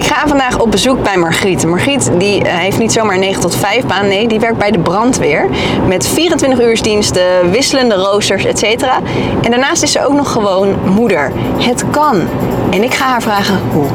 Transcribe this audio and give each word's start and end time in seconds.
Ik 0.00 0.06
ga 0.06 0.26
vandaag 0.26 0.58
op 0.58 0.70
bezoek 0.70 1.02
bij 1.02 1.16
Margriet. 1.16 1.66
Margriet 1.66 2.10
die 2.18 2.44
eh, 2.44 2.58
heeft 2.58 2.78
niet 2.78 2.92
zomaar 2.92 3.14
een 3.14 3.20
9 3.20 3.40
tot 3.40 3.56
5 3.56 3.86
baan, 3.86 4.08
nee, 4.08 4.28
die 4.28 4.40
werkt 4.40 4.58
bij 4.58 4.70
de 4.70 4.78
brandweer. 4.78 5.48
Met 5.86 6.08
24 6.08 6.60
uursdiensten, 6.60 7.50
wisselende 7.50 7.94
roosters, 7.94 8.44
etc. 8.44 8.82
En 9.42 9.50
daarnaast 9.50 9.82
is 9.82 9.92
ze 9.92 10.06
ook 10.06 10.12
nog 10.12 10.32
gewoon 10.32 10.76
moeder. 10.94 11.32
Het 11.58 11.84
kan. 11.90 12.20
En 12.70 12.82
ik 12.82 12.94
ga 12.94 13.04
haar 13.04 13.22
vragen 13.22 13.60
hoe. 13.72 13.86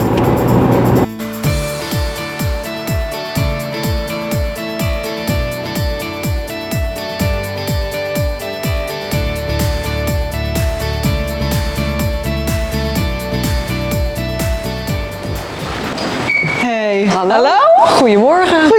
Hallo. 17.32 17.58
Goedemorgen. 18.00 18.75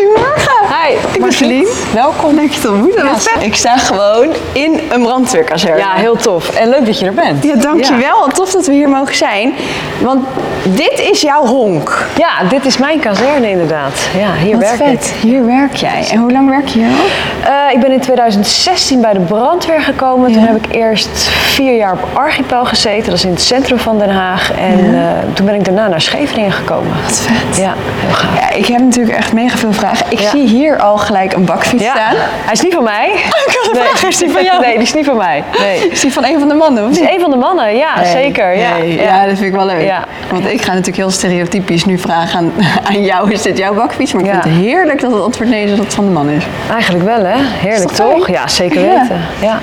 Celine. 1.37 1.73
Welkom. 1.95 2.35
Te 2.61 2.71
ontmoeten. 2.71 3.05
Ja. 3.05 3.41
Ik 3.41 3.55
sta 3.57 3.77
gewoon 3.79 4.29
in 4.53 4.81
een 4.91 5.03
brandweerkazerne. 5.03 5.79
Ja, 5.79 5.93
heel 5.95 6.17
tof. 6.17 6.49
En 6.55 6.69
leuk 6.69 6.87
dat 6.87 6.99
je 6.99 7.07
er 7.07 7.13
bent. 7.15 7.45
Ja, 7.45 7.55
dankjewel. 7.55 8.27
Tof 8.35 8.51
dat 8.51 8.67
we 8.67 8.73
hier 8.73 8.89
mogen 8.89 9.15
zijn. 9.17 9.55
Want 10.01 10.27
dit 10.63 11.01
is 11.13 11.21
jouw 11.21 11.47
honk. 11.47 12.07
Ja, 12.17 12.49
dit 12.49 12.65
is 12.65 12.77
mijn 12.79 12.99
kazerne 13.01 13.51
inderdaad. 13.51 13.93
Ja, 14.19 14.33
hier 14.45 14.53
Wat 14.53 14.61
werk 14.63 14.77
vet. 14.77 15.05
ik. 15.17 15.23
Hier 15.23 15.47
werk 15.47 15.75
jij. 15.75 16.07
En 16.11 16.19
hoe 16.19 16.33
lang 16.33 16.49
werk 16.49 16.69
je 16.69 16.79
hier 16.79 16.89
al? 16.89 17.53
Eh, 17.53 17.73
ik 17.75 17.81
ben 17.81 17.93
in 17.93 18.01
2016 18.01 19.01
bij 19.01 19.13
de 19.13 19.21
brandweer 19.21 19.81
gekomen. 19.81 20.33
Toen 20.33 20.43
Ja. 20.43 20.47
heb 20.47 20.65
ik 20.67 20.75
eerst 20.75 21.29
vier 21.29 21.77
jaar 21.77 21.93
op 21.93 22.05
Archipel 22.13 22.65
gezeten. 22.65 23.05
Dat 23.05 23.15
is 23.15 23.25
in 23.25 23.31
het 23.31 23.43
centrum 23.43 23.79
van 23.79 23.99
Den 23.99 24.11
Haag. 24.11 24.53
En 24.53 24.95
eh, 24.95 25.01
toen 25.35 25.47
ben 25.47 25.55
ik 25.55 25.65
daarna 25.65 25.89
naar 25.89 26.01
Scheveningen 26.01 26.53
gekomen. 26.53 26.93
Wat 27.05 27.21
vet. 27.21 27.57
Ja, 27.57 27.75
heel 27.77 28.15
gaaf. 28.15 28.39
Ja, 28.41 28.51
ik 28.57 28.67
heb 28.67 28.81
natuurlijk 28.81 29.17
echt 29.17 29.33
mega 29.33 29.57
veel 29.57 29.73
vragen. 29.73 30.07
Ik 30.09 30.19
Ja. 30.21 30.31
zie 30.31 30.47
hier 30.49 30.79
al 30.81 30.97
gelijk 30.97 31.26
een 31.35 31.45
bakfiets 31.45 31.83
Ja. 31.83 31.91
staan. 31.95 32.15
Hij 32.45 32.53
is 32.53 32.61
niet 32.61 32.75
van 32.75 32.83
mij. 32.85 33.11
ik 33.15 33.59
had 33.63 33.69
een 33.77 33.81
vraag, 33.83 34.05
is 34.09 34.17
die 34.19 34.31
van 34.31 34.45
jou? 34.45 34.61
Nee, 34.61 34.73
die 34.73 34.83
is 34.83 34.95
niet 34.95 35.05
van 35.05 35.17
mij. 35.17 35.45
Nee. 35.61 35.89
Is 35.97 36.01
die 36.01 36.13
van 36.13 36.25
een 36.25 36.39
van 36.39 36.49
de 36.49 36.55
mannen? 36.55 36.85
Of 36.85 36.91
is 36.91 37.01
een 37.01 37.21
van 37.21 37.31
de 37.31 37.37
mannen, 37.37 37.77
ja, 37.77 38.05
zeker. 38.05 38.57
Ja, 38.57 38.77
Nee, 38.77 38.95
ja. 39.01 39.27
dat 39.27 39.35
vind 39.39 39.41
ik 39.49 39.53
wel 39.55 39.67
leuk. 39.67 39.83
Ja. 39.83 40.05
Want 40.31 40.47
ik 40.47 40.61
ga 40.63 40.69
natuurlijk 40.71 40.97
heel 40.97 41.11
stereotypisch 41.11 41.85
nu 41.85 41.99
vragen 41.99 42.39
aan, 42.39 42.53
aan 42.89 43.03
jou, 43.03 43.33
is 43.33 43.43
dit 43.43 43.59
jouw 43.59 43.75
bakfiets? 43.75 44.13
Maar 44.13 44.25
ik 44.25 44.31
vind 44.31 44.45
het 44.45 44.53
heerlijk 44.53 45.01
dat 45.01 45.13
het 45.13 45.23
antwoord 45.23 45.49
nee 45.49 45.65
is 45.65 45.71
dat 45.71 45.79
het 45.79 45.95
van 45.95 46.05
de 46.05 46.11
man 46.11 46.29
is. 46.29 46.45
Eigenlijk 46.73 47.05
wel, 47.05 47.25
hè? 47.25 47.37
Heerlijk, 47.39 47.91
toch? 47.91 48.29
Ja, 48.29 48.49
zeker 48.49 48.81
Ja. 48.85 49.01
weten. 49.01 49.21
Ja. 49.41 49.59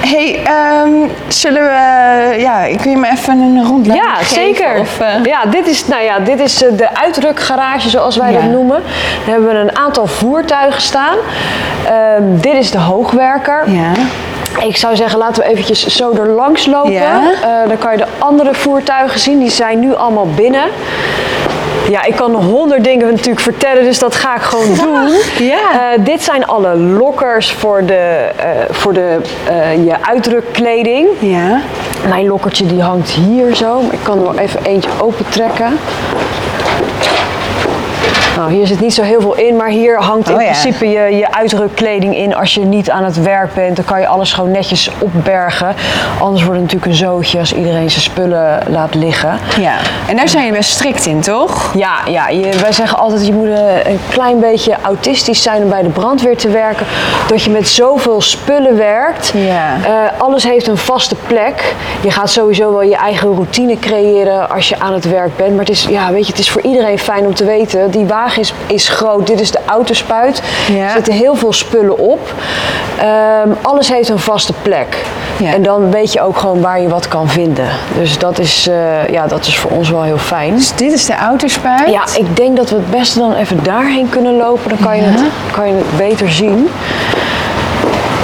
hey, 0.00 0.40
ehm, 0.44 0.90
zullen 1.28 1.62
we, 1.62 2.34
ja, 2.40 2.66
kun 2.82 2.90
je 2.90 2.96
me 2.96 3.10
even 3.10 3.38
een 3.40 3.64
rondleiding 3.66 4.10
Ja, 4.10 4.14
geven? 4.14 4.34
zeker. 4.34 4.80
Of, 4.80 5.00
eh, 5.00 5.24
Ja, 5.24 5.44
dit 5.50 5.66
is, 5.66 5.86
nou 5.86 6.02
ja, 6.02 6.18
dit 6.18 6.40
is 6.40 6.62
eh, 6.64 6.76
de 6.76 6.94
uitrukgarage, 6.96 7.88
zoals 7.88 8.16
wij 8.16 8.32
dat 8.32 8.42
noemen. 8.42 8.82
Daar 9.24 9.34
hebben 9.34 9.48
we 9.48 9.54
een 9.58 9.76
aantal 9.78 10.06
voertuigen 10.06 10.82
staan. 10.82 11.07
Ehm, 11.86 12.22
dit 12.40 12.54
is 12.54 12.70
de 12.70 12.78
hoogwerker. 12.78 13.70
ja. 13.70 13.92
Ik 14.62 14.76
zou 14.76 14.96
zeggen, 14.96 15.18
laten 15.18 15.42
we 15.42 15.48
eventjes 15.48 15.86
zo 15.86 16.12
er 16.12 16.26
langs 16.28 16.66
lopen. 16.66 16.92
Ja. 16.92 17.20
Eh, 17.42 17.68
dan 17.68 17.78
kan 17.78 17.92
je 17.92 17.96
de 17.98 18.06
andere 18.18 18.54
voertuigen 18.54 19.20
zien. 19.20 19.38
Die 19.38 19.50
zijn 19.50 19.78
nu 19.80 19.94
allemaal 19.94 20.26
binnen. 20.34 20.64
Ja, 21.90 22.04
ik 22.04 22.16
kan 22.16 22.34
honderd 22.34 22.84
dingen 22.84 23.06
natuurlijk 23.06 23.40
vertellen, 23.40 23.84
dus 23.84 23.98
dat 23.98 24.14
ga 24.14 24.34
ik 24.34 24.42
gewoon 24.42 24.74
doen. 24.84 25.08
Ja. 25.46 25.56
Eh, 25.92 26.04
dit 26.04 26.22
zijn 26.22 26.46
alle 26.46 26.76
lokkers 26.76 27.52
voor, 27.52 27.84
de, 27.86 28.28
eh, 28.36 28.48
voor 28.70 28.92
de, 28.92 29.20
je 29.84 29.94
uitdrukkleding. 30.00 31.08
Ja. 31.18 31.60
Mijn 32.08 32.26
lokkertje 32.26 32.66
die 32.66 32.82
hangt 32.82 33.10
hier 33.10 33.54
zo. 33.56 33.80
Maar 33.82 33.92
ik 33.92 34.02
kan 34.02 34.18
er 34.18 34.24
wel 34.24 34.38
even 34.38 34.64
eentje 34.64 34.90
opentrekken. 35.00 35.78
Nou, 38.38 38.52
hier 38.52 38.66
zit 38.66 38.80
niet 38.80 38.94
zo 38.94 39.02
heel 39.02 39.20
veel 39.20 39.34
in, 39.34 39.56
maar 39.56 39.68
hier 39.68 40.02
hangt 40.02 40.28
in 40.28 40.34
Oh 40.34 40.40
ja. 40.40 40.46
principe 40.46 40.88
je, 40.88 41.16
je 41.16 41.32
uitrukkleding 41.32 42.16
in. 42.16 42.34
Als 42.34 42.54
je 42.54 42.60
niet 42.60 42.90
aan 42.90 43.04
het 43.04 43.22
werk 43.22 43.54
bent, 43.54 43.76
dan 43.76 43.84
kan 43.84 44.00
je 44.00 44.06
alles 44.06 44.32
gewoon 44.32 44.50
netjes 44.50 44.90
opbergen. 44.98 45.74
Anders 46.20 46.44
wordt 46.44 46.60
het 46.60 46.72
natuurlijk 46.72 46.86
een 46.86 47.06
zootje 47.06 47.38
als 47.38 47.52
iedereen 47.52 47.90
zijn 47.90 48.02
spullen 48.02 48.62
laat 48.68 48.94
liggen. 48.94 49.38
Ja. 49.60 49.74
En 50.08 50.16
daar 50.16 50.28
zijn 50.28 50.46
je 50.46 50.52
best 50.52 50.70
strikt 50.70 51.06
in, 51.06 51.20
toch? 51.20 51.72
Ja, 51.74 51.94
ja 52.08 52.28
je, 52.28 52.58
wij 52.60 52.72
zeggen 52.72 52.98
altijd, 52.98 53.26
je 53.26 53.32
moet 53.32 53.48
een 53.84 54.00
klein 54.10 54.40
beetje 54.40 54.76
autistisch 54.82 55.42
zijn 55.42 55.62
om 55.62 55.68
bij 55.68 55.82
de 55.82 55.88
brandweer 55.88 56.36
te 56.36 56.48
werken. 56.48 56.86
Dat 57.28 57.42
je 57.42 57.50
met 57.50 57.68
zoveel 57.68 58.20
spullen 58.20 58.76
werkt. 58.76 59.32
Ja. 59.34 59.76
Eh, 59.84 60.20
alles 60.20 60.44
heeft 60.44 60.66
een 60.66 60.76
vaste 60.76 61.14
plek. 61.26 61.74
Je 62.00 62.10
gaat 62.10 62.30
sowieso 62.30 62.70
wel 62.70 62.82
je 62.82 62.96
eigen 62.96 63.34
routine 63.34 63.78
creëren 63.78 64.50
als 64.50 64.68
je 64.68 64.78
aan 64.80 64.92
het 64.92 65.10
werk 65.10 65.36
bent. 65.36 65.50
Maar 65.50 65.64
het 65.64 65.70
is, 65.70 65.86
ja, 65.88 66.12
weet 66.12 66.26
je, 66.26 66.32
het 66.32 66.40
is 66.40 66.50
voor 66.50 66.62
iedereen 66.62 66.98
fijn 66.98 67.26
om 67.26 67.34
te 67.34 67.44
weten, 67.44 67.90
die 67.90 68.06
wagen 68.06 68.26
is, 68.36 68.52
is 68.66 68.88
groot. 68.88 69.26
Dit 69.26 69.40
is 69.40 69.50
de 69.50 69.60
autospuit. 69.66 70.42
Ja. 70.72 70.84
Er 70.84 70.90
zitten 70.90 71.12
heel 71.12 71.34
veel 71.34 71.52
spullen 71.52 71.98
op. 71.98 72.32
Ehm, 72.98 73.48
alles 73.62 73.88
heeft 73.88 74.08
een 74.08 74.18
vaste 74.18 74.52
plek. 74.62 74.96
Ja. 75.36 75.52
En 75.52 75.62
dan 75.62 75.90
weet 75.90 76.12
je 76.12 76.20
ook 76.20 76.36
gewoon 76.36 76.60
waar 76.60 76.80
je 76.80 76.88
wat 76.88 77.08
kan 77.08 77.28
vinden. 77.28 77.68
Dus 77.98 78.18
dat 78.18 78.38
is, 78.38 78.68
eh, 78.68 79.08
ja, 79.08 79.26
dat 79.26 79.46
is 79.46 79.58
voor 79.58 79.70
ons 79.70 79.90
wel 79.90 80.02
heel 80.02 80.18
fijn. 80.18 80.54
Dus 80.54 80.74
dit 80.74 80.92
is 80.92 81.06
de 81.06 81.16
autospuit? 81.16 81.90
Ja, 81.90 82.02
ik 82.16 82.36
denk 82.36 82.56
dat 82.56 82.70
we 82.70 82.76
het 82.76 82.90
beste 82.90 83.18
dan 83.18 83.34
even 83.34 83.62
daarheen 83.62 84.08
kunnen 84.08 84.36
lopen. 84.36 84.68
Dan 84.68 84.78
kan 84.78 84.96
je, 84.96 85.02
het, 85.02 85.20
kan 85.50 85.68
je 85.68 85.74
het 85.74 85.96
beter 85.96 86.30
zien. 86.30 86.68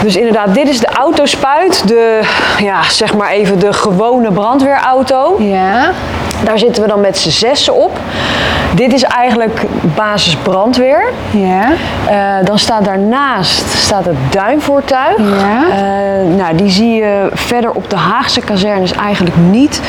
Dus 0.03 0.17
inderdaad, 0.17 0.55
dit 0.55 0.69
is 0.69 0.81
de 0.81 0.87
autospuit. 0.87 1.89
De, 1.89 2.21
ja, 2.59 2.83
zeg 2.83 3.15
maar 3.15 3.31
even 3.31 3.59
de 3.59 3.73
gewone 3.73 4.33
brandweerauto. 4.33 5.37
Ja. 5.39 5.93
Daar 6.45 6.59
zitten 6.59 6.83
we 6.83 6.89
dan 6.89 7.01
met 7.01 7.19
z'n 7.19 7.31
zessen 7.31 7.75
op. 7.75 7.99
Dit 8.75 8.93
is 8.93 9.03
eigenlijk 9.03 9.63
basis 9.95 10.37
brandweer. 10.37 11.05
Ja. 11.31 11.69
Eh, 12.07 12.47
dan 12.47 12.59
staat 12.59 12.85
daarnaast 12.85 13.69
staat 13.69 14.05
het 14.05 14.17
duinvoertuig. 14.31 15.19
Ja. 15.19 15.63
Eh, 15.71 16.37
nou, 16.37 16.57
die 16.57 16.71
zie 16.71 16.95
je 16.95 17.29
verder 17.33 17.71
op 17.71 17.91
de 17.91 17.97
Haagse 17.97 18.41
kazernes 18.41 18.93
eigenlijk 18.93 19.37
niet. 19.51 19.81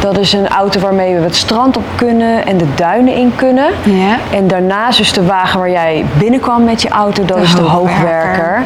Dat 0.00 0.18
is 0.18 0.32
een 0.32 0.48
auto 0.48 0.80
waarmee 0.80 1.14
we 1.14 1.22
het 1.22 1.36
strand 1.36 1.76
op 1.76 1.84
kunnen 1.94 2.46
en 2.46 2.56
de 2.56 2.74
duinen 2.74 3.14
in 3.14 3.32
kunnen. 3.36 3.66
Ja. 3.82 4.16
En 4.32 4.46
daarnaast 4.48 5.00
is 5.00 5.12
de 5.12 5.24
wagen 5.26 5.58
waar 5.58 5.70
jij 5.70 6.04
binnenkwam 6.18 6.64
met 6.64 6.82
je 6.82 6.88
auto, 6.88 7.24
dat 7.24 7.36
De 7.36 7.42
is 7.42 7.54
de 7.54 7.62
hoogwerker. 7.62 8.10
hoogwerker. 8.10 8.62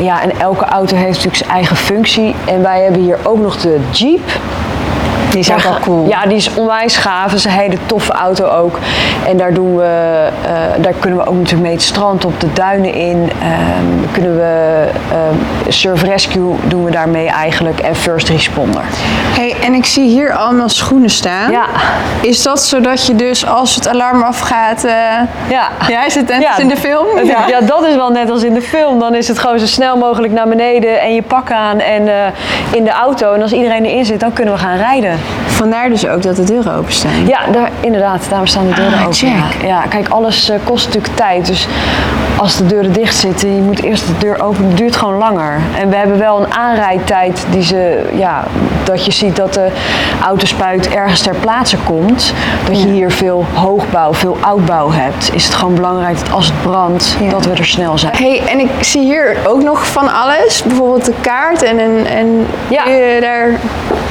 Ja, 0.00 0.22
en 0.22 0.30
elke 0.40 0.64
auto 0.64 0.96
heeft 0.96 1.08
natuurlijk 1.08 1.36
zijn 1.36 1.50
eigen 1.50 1.76
functie. 1.76 2.34
En 2.44 2.62
wij 2.62 2.82
hebben 2.82 3.00
hier 3.02 3.18
ook 3.22 3.38
nog 3.38 3.56
de 3.56 3.78
Jeep. 3.90 4.30
Die 5.30 5.38
is 5.40 5.52
ook 5.52 5.60
wel 5.60 5.78
cool. 5.80 6.06
Ja, 6.08 6.26
die 6.26 6.36
is 6.36 6.54
onwijs 6.54 6.96
gaaf. 6.96 7.24
Dat 7.30 7.38
is 7.38 7.44
een 7.44 7.50
hele 7.50 7.76
toffe 7.86 8.12
auto 8.12 8.46
ook. 8.48 8.78
En 9.26 9.36
daar, 9.36 9.54
doen 9.54 9.76
we, 9.76 10.28
eh, 10.46 10.52
daar 10.82 10.92
kunnen 10.98 11.18
we 11.18 11.26
ook 11.26 11.34
natuurlijk 11.34 11.62
mee 11.62 11.72
het 11.72 11.82
strand 11.82 12.24
op, 12.24 12.40
de 12.40 12.52
duinen 12.52 12.94
in. 12.94 13.30
Ehm, 13.42 14.12
kunnen 14.12 14.36
we 14.36 14.84
ehm, 15.10 15.72
Surf 15.72 16.02
Rescue 16.02 16.54
doen 16.64 16.84
we 16.84 16.90
daarmee 16.90 17.26
eigenlijk 17.28 17.78
en 17.80 17.94
First 17.96 18.28
Responder. 18.28 18.82
Hey, 19.34 19.56
en 19.62 19.74
ik 19.74 19.84
zie 19.84 20.08
hier 20.08 20.32
allemaal 20.32 20.68
schoenen 20.68 21.10
staan. 21.10 21.50
Ja. 21.50 21.64
Is 22.20 22.42
dat 22.42 22.60
zodat 22.62 23.06
je 23.06 23.14
dus 23.14 23.46
als 23.46 23.74
het 23.74 23.88
alarm 23.88 24.22
afgaat... 24.22 24.84
eh, 24.84 24.92
Ja. 25.48 25.68
Ja, 25.88 26.04
is 26.04 26.14
het 26.14 26.28
net 26.28 26.46
als 26.48 26.58
in 26.58 26.68
de 26.68 26.76
film? 26.76 27.06
Ja. 27.24 27.46
Ja. 27.46 27.60
dat 27.60 27.86
is 27.86 27.94
wel 27.94 28.10
net 28.10 28.30
als 28.30 28.42
in 28.42 28.54
de 28.54 28.62
film. 28.62 28.98
Dan 28.98 29.14
is 29.14 29.28
het 29.28 29.38
gewoon 29.38 29.58
zo 29.58 29.66
snel 29.66 29.96
mogelijk 29.96 30.32
naar 30.32 30.48
beneden 30.48 31.00
en 31.00 31.14
je 31.14 31.22
pak 31.22 31.50
aan 31.50 31.78
en 31.80 32.08
eh, 32.08 32.14
in 32.70 32.84
de 32.84 32.90
auto. 32.90 33.32
En 33.32 33.42
als 33.42 33.52
iedereen 33.52 33.84
erin 33.84 34.04
zit, 34.04 34.20
dan 34.20 34.32
kunnen 34.32 34.54
we 34.54 34.60
gaan 34.60 34.76
rijden. 34.76 35.18
Vandaar 35.46 35.88
dus 35.88 36.06
ook 36.06 36.22
dat 36.22 36.36
de 36.36 36.44
deuren 36.44 36.74
openstaan. 36.74 37.26
Ja, 37.26 37.38
daar, 37.52 37.70
inderdaad, 37.80 38.26
daarom 38.28 38.46
staan 38.46 38.66
de 38.66 38.74
deuren 38.74 38.94
Ah, 38.98 39.00
open. 39.02 39.14
check. 39.14 39.28
Ja. 39.60 39.66
Ja, 39.66 39.80
kijk, 39.88 40.08
alles 40.08 40.48
eh, 40.50 40.56
kost 40.64 40.86
natuurlijk 40.86 41.14
tijd. 41.16 41.46
Dus 41.46 41.68
als 42.38 42.56
de 42.56 42.66
deuren 42.66 42.92
dicht 42.92 43.16
zitten, 43.16 43.54
je 43.54 43.60
moet 43.60 43.82
eerst 43.82 44.06
de 44.06 44.18
deur 44.18 44.42
openen, 44.42 44.68
het 44.68 44.76
duurt 44.76 44.96
gewoon 44.96 45.14
langer. 45.18 45.60
En 45.78 45.88
we 45.90 45.96
hebben 45.96 46.18
wel 46.18 46.40
een 46.40 46.54
aanrijdtijd 46.54 47.46
die 47.50 47.62
ze, 47.62 48.08
ja, 48.16 48.44
dat 48.84 49.04
je 49.04 49.10
ziet 49.12 49.36
dat 49.36 49.54
de 49.54 49.68
autospuit 50.24 50.88
ergens 50.88 51.20
ter 51.20 51.34
plaatse 51.34 51.76
komt. 51.76 52.32
Dat 52.66 52.80
je 52.80 52.86
Ja. 52.86 52.92
hier 52.92 53.10
veel 53.10 53.44
hoogbouw, 53.54 54.14
veel 54.14 54.36
oudbouw 54.40 54.90
hebt. 54.90 55.34
Is 55.34 55.44
het 55.44 55.54
gewoon 55.54 55.74
belangrijk 55.74 56.18
dat 56.18 56.32
als 56.32 56.46
het 56.46 56.62
brandt, 56.62 57.16
Ja. 57.20 57.30
dat 57.30 57.44
we 57.44 57.50
er 57.52 57.66
snel 57.66 57.98
zijn. 57.98 58.12
Hey, 58.16 58.42
en 58.48 58.58
ik 58.60 58.70
zie 58.80 59.02
hier 59.02 59.36
ook 59.46 59.62
nog 59.62 59.86
van 59.86 60.12
alles. 60.14 60.62
Bijvoorbeeld 60.62 61.04
de 61.04 61.14
kaart 61.20 61.62
en, 61.62 61.78
en, 61.78 62.06
en 62.06 62.46
Ja. 62.68 62.84
daar... 63.20 63.50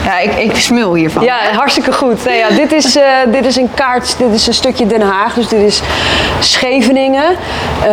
Ja, 0.05 0.19
ik, 0.19 0.35
ik 0.35 0.55
smul 0.55 0.94
hiervan. 0.95 1.23
Ja, 1.23 1.35
hartstikke 1.55 1.93
goed. 1.93 2.25
Nee, 2.25 2.37
ja, 2.37 2.49
dit, 2.49 2.71
is, 2.71 2.95
eh, 2.97 3.03
dit 3.31 3.45
is 3.45 3.55
een 3.55 3.69
kaart, 3.73 4.15
dit 4.17 4.33
is 4.33 4.47
een 4.47 4.53
stukje 4.53 4.85
Den 4.87 5.01
Haag, 5.01 5.33
dus 5.33 5.47
dit 5.47 5.61
is 5.61 5.81
Scheveningen. 6.39 7.23
Eh, 7.83 7.87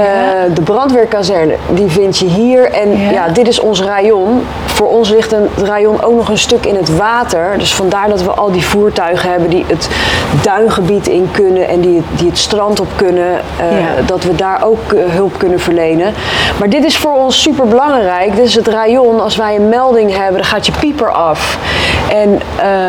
De 0.54 0.62
brandweerkazerne, 0.62 1.54
die 1.70 1.88
vind 1.90 2.18
je 2.18 2.26
hier. 2.26 2.70
En 2.72 3.00
Ja. 3.00 3.10
ja. 3.10 3.28
dit 3.28 3.48
is 3.48 3.60
ons 3.60 3.82
rayon. 3.82 4.46
Voor 4.66 4.88
ons 4.88 5.10
ligt 5.10 5.32
een 5.32 5.48
rayon 5.64 6.02
ook 6.02 6.14
nog 6.16 6.28
een 6.28 6.38
stuk 6.38 6.66
in 6.66 6.76
het 6.76 6.96
water. 6.96 7.54
Dus 7.58 7.74
vandaar 7.74 8.08
dat 8.08 8.22
we 8.22 8.30
al 8.30 8.52
die 8.52 8.64
voertuigen 8.64 9.30
hebben 9.30 9.50
die 9.50 9.64
het 9.68 9.88
duingebied 10.42 11.08
in 11.08 11.28
kunnen 11.32 11.68
en 11.68 11.80
die, 11.80 11.96
het- 11.96 12.18
die 12.18 12.28
het 12.28 12.38
strand 12.38 12.80
op 12.80 12.88
kunnen. 12.96 13.40
eh, 13.56 13.80
Ja. 13.80 13.86
Dat 14.06 14.24
we 14.24 14.34
daar 14.34 14.64
ook 14.64 14.94
hulp 14.96 15.38
kunnen 15.38 15.60
verlenen. 15.60 16.14
Maar 16.58 16.68
dit 16.68 16.84
is 16.84 16.96
voor 16.96 17.12
ons 17.14 17.42
super 17.42 17.66
belangrijk. 17.66 18.36
Dit 18.36 18.44
is 18.44 18.54
het 18.54 18.66
rayon. 18.68 19.20
Als 19.20 19.36
wij 19.36 19.54
een 19.56 19.68
melding 19.68 20.16
hebben, 20.16 20.34
dan 20.34 20.44
gaat 20.44 20.66
je 20.66 20.72
pieper 20.80 21.10
af. 21.10 21.58
En 22.10 22.40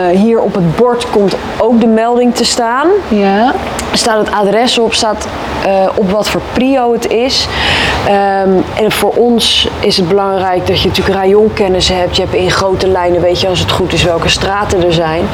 hier 0.09 0.41
op 0.41 0.55
het 0.55 0.75
bord 0.75 1.09
komt 1.09 1.35
ook 1.57 1.79
de 1.79 1.87
melding 1.87 2.35
te 2.35 2.45
staan. 2.45 2.87
Ja. 3.07 3.53
staat 3.93 4.17
het 4.17 4.31
adres 4.31 4.77
op, 4.77 4.93
staat 4.93 5.27
eh, 5.63 5.89
op 5.95 6.11
wat 6.11 6.29
voor 6.29 6.41
prio 6.53 6.93
het 6.93 7.11
is. 7.11 7.47
Ehm, 8.07 8.49
en 8.75 8.91
voor 8.91 9.13
ons 9.13 9.67
is 9.79 9.97
het 9.97 10.07
belangrijk 10.07 10.67
dat 10.67 10.81
je 10.81 10.87
natuurlijk 10.87 11.17
rayonkennis 11.17 11.89
hebt. 11.89 12.15
Je 12.15 12.21
hebt 12.21 12.33
in 12.33 12.51
grote 12.51 12.87
lijnen, 12.87 13.21
weet 13.21 13.41
je 13.41 13.47
als 13.47 13.59
het 13.59 13.71
goed 13.71 13.93
is, 13.93 14.03
welke 14.03 14.29
straten 14.29 14.85
er 14.85 14.93
zijn. 14.93 15.25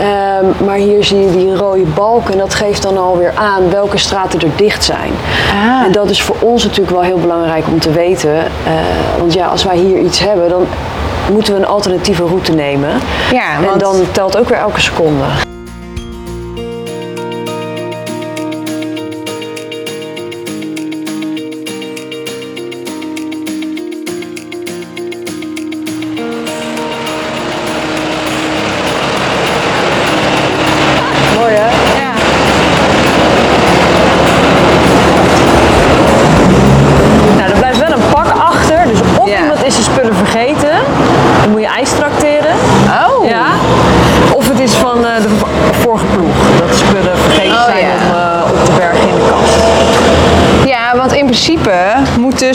Ehm, 0.00 0.64
maar 0.64 0.76
hier 0.76 1.04
zie 1.04 1.18
je 1.18 1.30
die 1.30 1.54
rode 1.54 1.82
balk 1.82 2.28
en 2.28 2.38
dat 2.38 2.54
geeft 2.54 2.82
dan 2.82 2.98
alweer 2.98 3.32
aan 3.34 3.70
welke 3.70 3.98
straten 3.98 4.40
er 4.40 4.56
dicht 4.56 4.84
zijn. 4.84 5.10
Ah. 5.50 5.86
En 5.86 5.92
dat 5.92 6.10
is 6.10 6.22
voor 6.22 6.36
ons 6.40 6.64
natuurlijk 6.64 6.90
wel 6.90 7.02
heel 7.02 7.18
belangrijk 7.18 7.64
om 7.66 7.80
te 7.80 7.90
weten. 7.90 8.36
Eh, 8.36 8.72
want 9.18 9.32
ja, 9.32 9.46
als 9.46 9.64
wij 9.64 9.76
hier 9.76 9.98
iets 9.98 10.18
hebben, 10.18 10.48
dan 10.48 10.66
moeten 11.32 11.52
we 11.54 11.58
een 11.60 11.66
alternatieve 11.66 12.24
route 12.24 12.52
nemen. 12.52 12.90
Ja, 13.32 13.54
En 13.56 13.64
want- 13.64 13.80
dan 13.80 13.96
telt 14.12 14.36
ook 14.38 14.48
weer 14.48 14.58
elke 14.58 14.80
seconde. 14.80 15.24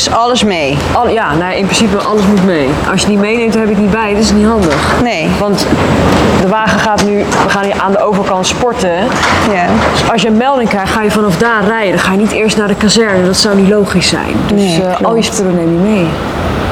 Dus 0.06 0.14
alles 0.14 0.44
mee. 0.44 0.78
Al, 0.94 1.10
ja, 1.10 1.36
nou, 1.36 1.54
in 1.54 1.64
principe 1.64 1.98
alles 1.98 2.22
moet 2.26 2.46
mee. 2.46 2.70
Als 2.92 3.02
je 3.02 3.08
niet 3.08 3.20
meeneemt, 3.20 3.52
dan 3.54 3.62
heb 3.62 3.70
je 3.70 3.76
het 3.76 3.84
niet 3.84 3.94
bij. 3.94 4.14
Dat 4.14 4.24
is 4.24 4.32
niet 4.32 4.46
handig. 4.46 5.02
Nee. 5.04 5.30
Want 5.40 5.66
de 6.42 6.48
wagen 6.48 6.80
gaat 6.80 7.06
nu, 7.06 7.18
we 7.44 7.50
gaan 7.50 7.64
hier 7.64 7.82
aan 7.82 7.92
de 7.92 8.00
overkant 8.04 8.48
sporten. 8.48 8.96
Ja. 9.54 9.66
Dus 9.92 10.12
als 10.12 10.22
je 10.22 10.28
een 10.28 10.38
melding 10.38 10.70
krijgt, 10.70 10.92
ga 10.92 11.02
je 11.02 11.12
vanaf 11.12 11.38
daar 11.38 11.64
rijden. 11.68 11.92
Dan 11.92 12.00
ga 12.00 12.12
je 12.12 12.18
niet 12.18 12.32
eerst 12.32 12.58
naar 12.58 12.68
de 12.68 12.76
kazerne. 12.76 13.26
Dat 13.26 13.38
zou 13.38 13.56
niet 13.56 13.70
logisch 13.70 14.08
zijn. 14.08 14.36
Dus 14.48 14.62
Nee, 14.62 14.80
klopt. 14.82 15.04
al 15.06 15.16
je 15.16 15.22
spullen 15.24 15.56
neem 15.56 15.74
je 15.74 15.90
mee. 15.90 16.08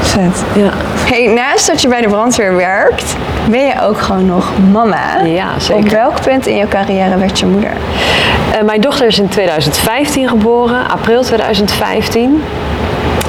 Zet. 0.04 0.44
Ja. 0.54 0.70
Hey, 1.06 1.28
naast 1.28 1.68
dat 1.68 1.82
je 1.82 1.88
bij 1.88 2.02
de 2.02 2.08
brandweer 2.08 2.56
werkt, 2.56 3.16
ben 3.50 3.66
je 3.66 3.82
ook 3.82 4.02
gewoon 4.02 4.26
nog 4.26 4.52
mama. 4.72 5.22
Ja, 5.24 5.60
zeker. 5.60 5.84
Op 5.84 5.90
welk 5.90 6.22
punt 6.22 6.48
in 6.48 6.56
je 6.56 6.68
carrière 6.68 7.18
werd 7.18 7.40
je 7.40 7.46
moeder? 7.46 7.72
Eh, 8.52 8.62
mijn 8.64 8.82
dochter 8.82 9.08
is 9.08 9.20
in 9.20 9.28
2015 9.28 10.28
geboren, 10.28 10.90
april 10.90 11.22
2015. 11.24 12.44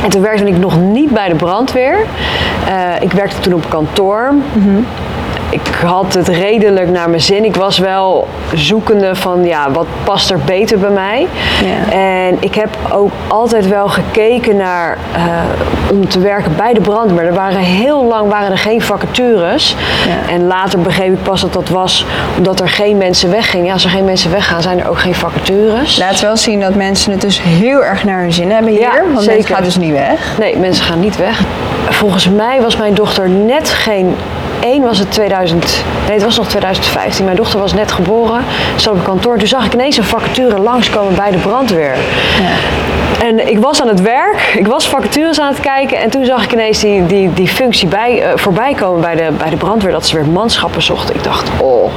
En 0.02 0.10
toen 0.10 0.22
werkte 0.22 0.44
ik 0.44 0.58
nog 0.58 0.80
niet 0.80 1.10
bij 1.10 1.28
de 1.28 1.34
brandweer. 1.34 1.96
Eh, 2.66 3.02
ik 3.02 3.12
werkte 3.12 3.40
toen 3.40 3.52
op 3.52 3.68
kantoor. 3.68 4.34
Ik 5.50 5.66
had 5.84 6.14
het 6.14 6.28
redelijk 6.28 6.88
naar 6.88 7.10
mijn 7.10 7.22
zin. 7.22 7.44
Ik 7.44 7.56
was 7.56 7.78
wel 7.78 8.28
zoekende 8.54 9.14
van 9.14 9.44
ja, 9.44 9.70
wat 9.70 9.86
past 10.04 10.30
er 10.30 10.38
beter 10.38 10.78
bij 10.78 10.90
mij. 10.90 11.26
Ja. 11.64 11.92
En 11.92 12.36
ik 12.40 12.54
heb 12.54 12.68
ook 12.92 13.10
altijd 13.26 13.68
wel 13.68 13.88
gekeken 13.88 14.56
naar 14.56 14.98
eh, 15.12 15.22
om 15.90 16.08
te 16.08 16.20
werken 16.20 16.56
bij 16.56 16.72
de 16.72 16.80
brandweer. 16.80 17.26
Er 17.26 17.34
waren 17.34 17.60
heel 17.60 18.04
lang 18.04 18.30
waren 18.30 18.50
er 18.50 18.58
geen 18.58 18.82
vacatures. 18.82 19.76
Ja. 20.06 20.32
En 20.32 20.46
later 20.46 20.78
begreep 20.78 21.12
ik 21.12 21.22
pas 21.22 21.40
dat 21.40 21.52
dat 21.52 21.68
was 21.68 22.06
omdat 22.36 22.60
er 22.60 22.68
geen 22.68 22.96
mensen 22.96 23.30
weggingen. 23.30 23.66
Ja, 23.66 23.72
als 23.72 23.84
er 23.84 23.90
geen 23.90 24.04
mensen 24.04 24.30
weggaan, 24.30 24.62
zijn 24.62 24.80
er 24.80 24.88
ook 24.88 24.98
geen 24.98 25.14
vacatures. 25.14 25.98
Laat 25.98 26.20
wel 26.20 26.36
zien 26.36 26.60
dat 26.60 26.74
mensen 26.74 27.12
het 27.12 27.20
dus 27.20 27.42
heel 27.42 27.84
erg 27.84 28.04
naar 28.04 28.20
hun 28.20 28.32
zin 28.32 28.50
hebben 28.50 28.70
hier. 28.70 28.80
Ja, 28.80 29.02
want 29.12 29.18
zeker. 29.18 29.34
mensen 29.34 29.54
gaan 29.54 29.64
dus 29.64 29.76
niet 29.76 29.92
weg. 29.92 30.38
Nee, 30.38 30.56
mensen 30.56 30.84
gaan 30.84 31.00
niet 31.00 31.16
weg. 31.16 31.40
Volgens 31.88 32.28
mij 32.28 32.60
was 32.60 32.76
mijn 32.76 32.94
dochter 32.94 33.28
net 33.28 33.70
geen. 33.70 34.16
Één 34.60 34.82
was 34.82 34.98
het 34.98 35.12
2000. 35.12 35.84
Nee, 36.06 36.14
het 36.14 36.22
was 36.22 36.36
nog 36.36 36.48
2015. 36.48 37.24
Mijn 37.24 37.36
dochter 37.36 37.58
was 37.58 37.72
net 37.72 37.92
geboren. 37.92 38.44
Zat 38.76 38.94
op 38.94 39.04
kantoor. 39.04 39.38
Toen 39.38 39.48
zag 39.48 39.66
ik 39.66 39.74
ineens 39.74 39.96
een 39.96 40.04
vacature 40.04 40.58
langskomen 40.58 41.14
bij 41.14 41.30
de 41.30 41.38
brandweer. 41.38 41.96
En 43.22 43.48
ik 43.48 43.58
was 43.58 43.82
aan 43.82 43.88
het 43.88 44.02
werk, 44.02 44.54
ik 44.58 44.66
was 44.66 44.88
vacatures 44.88 45.40
aan 45.40 45.52
het 45.52 45.60
kijken 45.60 45.98
en 45.98 46.10
toen 46.10 46.24
zag 46.24 46.44
ik 46.44 46.52
ineens 46.52 46.80
die, 46.80 47.06
die, 47.06 47.32
die 47.32 47.48
functie 47.48 47.88
bij, 47.88 48.22
eh, 48.22 48.32
voorbij 48.34 48.74
komen 48.74 49.00
bij 49.00 49.14
de, 49.14 49.28
bij 49.38 49.50
de 49.50 49.56
brandweer, 49.56 49.92
dat 49.92 50.06
ze 50.06 50.14
weer 50.14 50.26
manschappen 50.26 50.82
zochten. 50.82 51.14
Ik 51.14 51.24
dacht, 51.24 51.50
oh, 51.60 51.92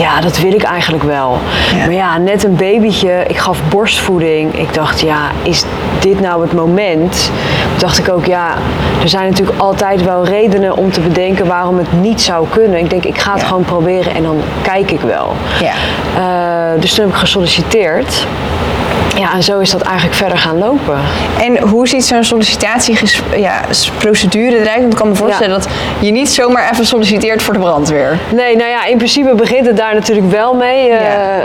ja, 0.00 0.20
dat 0.20 0.38
wil 0.38 0.52
ik 0.52 0.62
eigenlijk 0.62 1.02
wel. 1.02 1.38
Ja. 1.76 1.84
Maar 1.84 1.92
ja, 1.92 2.18
net 2.18 2.44
een 2.44 2.56
babytje, 2.56 3.24
ik 3.28 3.36
gaf 3.38 3.58
borstvoeding. 3.68 4.54
Ik 4.58 4.74
dacht, 4.74 5.00
ja, 5.00 5.18
is 5.42 5.64
dit 5.98 6.20
nou 6.20 6.42
het 6.42 6.52
moment? 6.52 7.30
Toen 7.68 7.78
dacht 7.78 7.98
ik 7.98 8.08
ook, 8.08 8.26
ja, 8.26 8.54
er 9.02 9.08
zijn 9.08 9.28
natuurlijk 9.30 9.58
altijd 9.58 10.04
wel 10.04 10.24
redenen 10.24 10.76
om 10.76 10.90
te 10.92 11.00
bedenken 11.00 11.46
waarom 11.46 11.78
het 11.78 11.92
niet 12.00 12.20
zou 12.20 12.46
kunnen. 12.48 12.78
Ik 12.78 12.90
denk, 12.90 13.04
ik 13.04 13.18
ga 13.18 13.32
het 13.32 13.40
Ja. 13.40 13.46
gewoon 13.46 13.64
proberen 13.64 14.14
en 14.14 14.22
dan 14.22 14.40
kijk 14.62 14.90
ik 14.90 15.00
wel. 15.00 15.32
Ja. 15.60 15.72
Eh, 16.74 16.80
dus 16.80 16.94
toen 16.94 17.04
heb 17.04 17.14
ik 17.14 17.20
gesolliciteerd. 17.20 18.26
Ja, 19.20 19.34
en 19.34 19.42
zo 19.42 19.58
is 19.58 19.70
dat 19.70 19.82
eigenlijk 19.82 20.16
verder 20.16 20.38
gaan 20.38 20.58
lopen. 20.58 20.98
En 21.40 21.58
hoe 21.58 21.88
ziet 21.88 22.04
zo'n 22.04 22.24
sollicitatieprocedure 22.24 24.56
ja, 24.56 24.60
eruit? 24.60 24.80
Want 24.80 24.92
ik 24.92 24.98
kan 24.98 25.08
me 25.08 25.14
voorstellen 25.14 25.60
dat 25.60 25.68
je 26.00 26.10
niet 26.10 26.28
zomaar 26.28 26.70
even 26.72 26.86
solliciteert 26.86 27.42
voor 27.42 27.54
de 27.54 27.60
brandweer. 27.60 28.18
Nee, 28.34 28.56
nou 28.56 28.70
ja, 28.70 28.84
in 28.84 28.96
principe 28.96 29.34
begint 29.34 29.66
het 29.66 29.76
daar 29.76 29.94
natuurlijk 29.94 30.30
wel 30.30 30.54
mee. 30.54 30.88
Eh, 30.88 31.38
eh, 31.38 31.44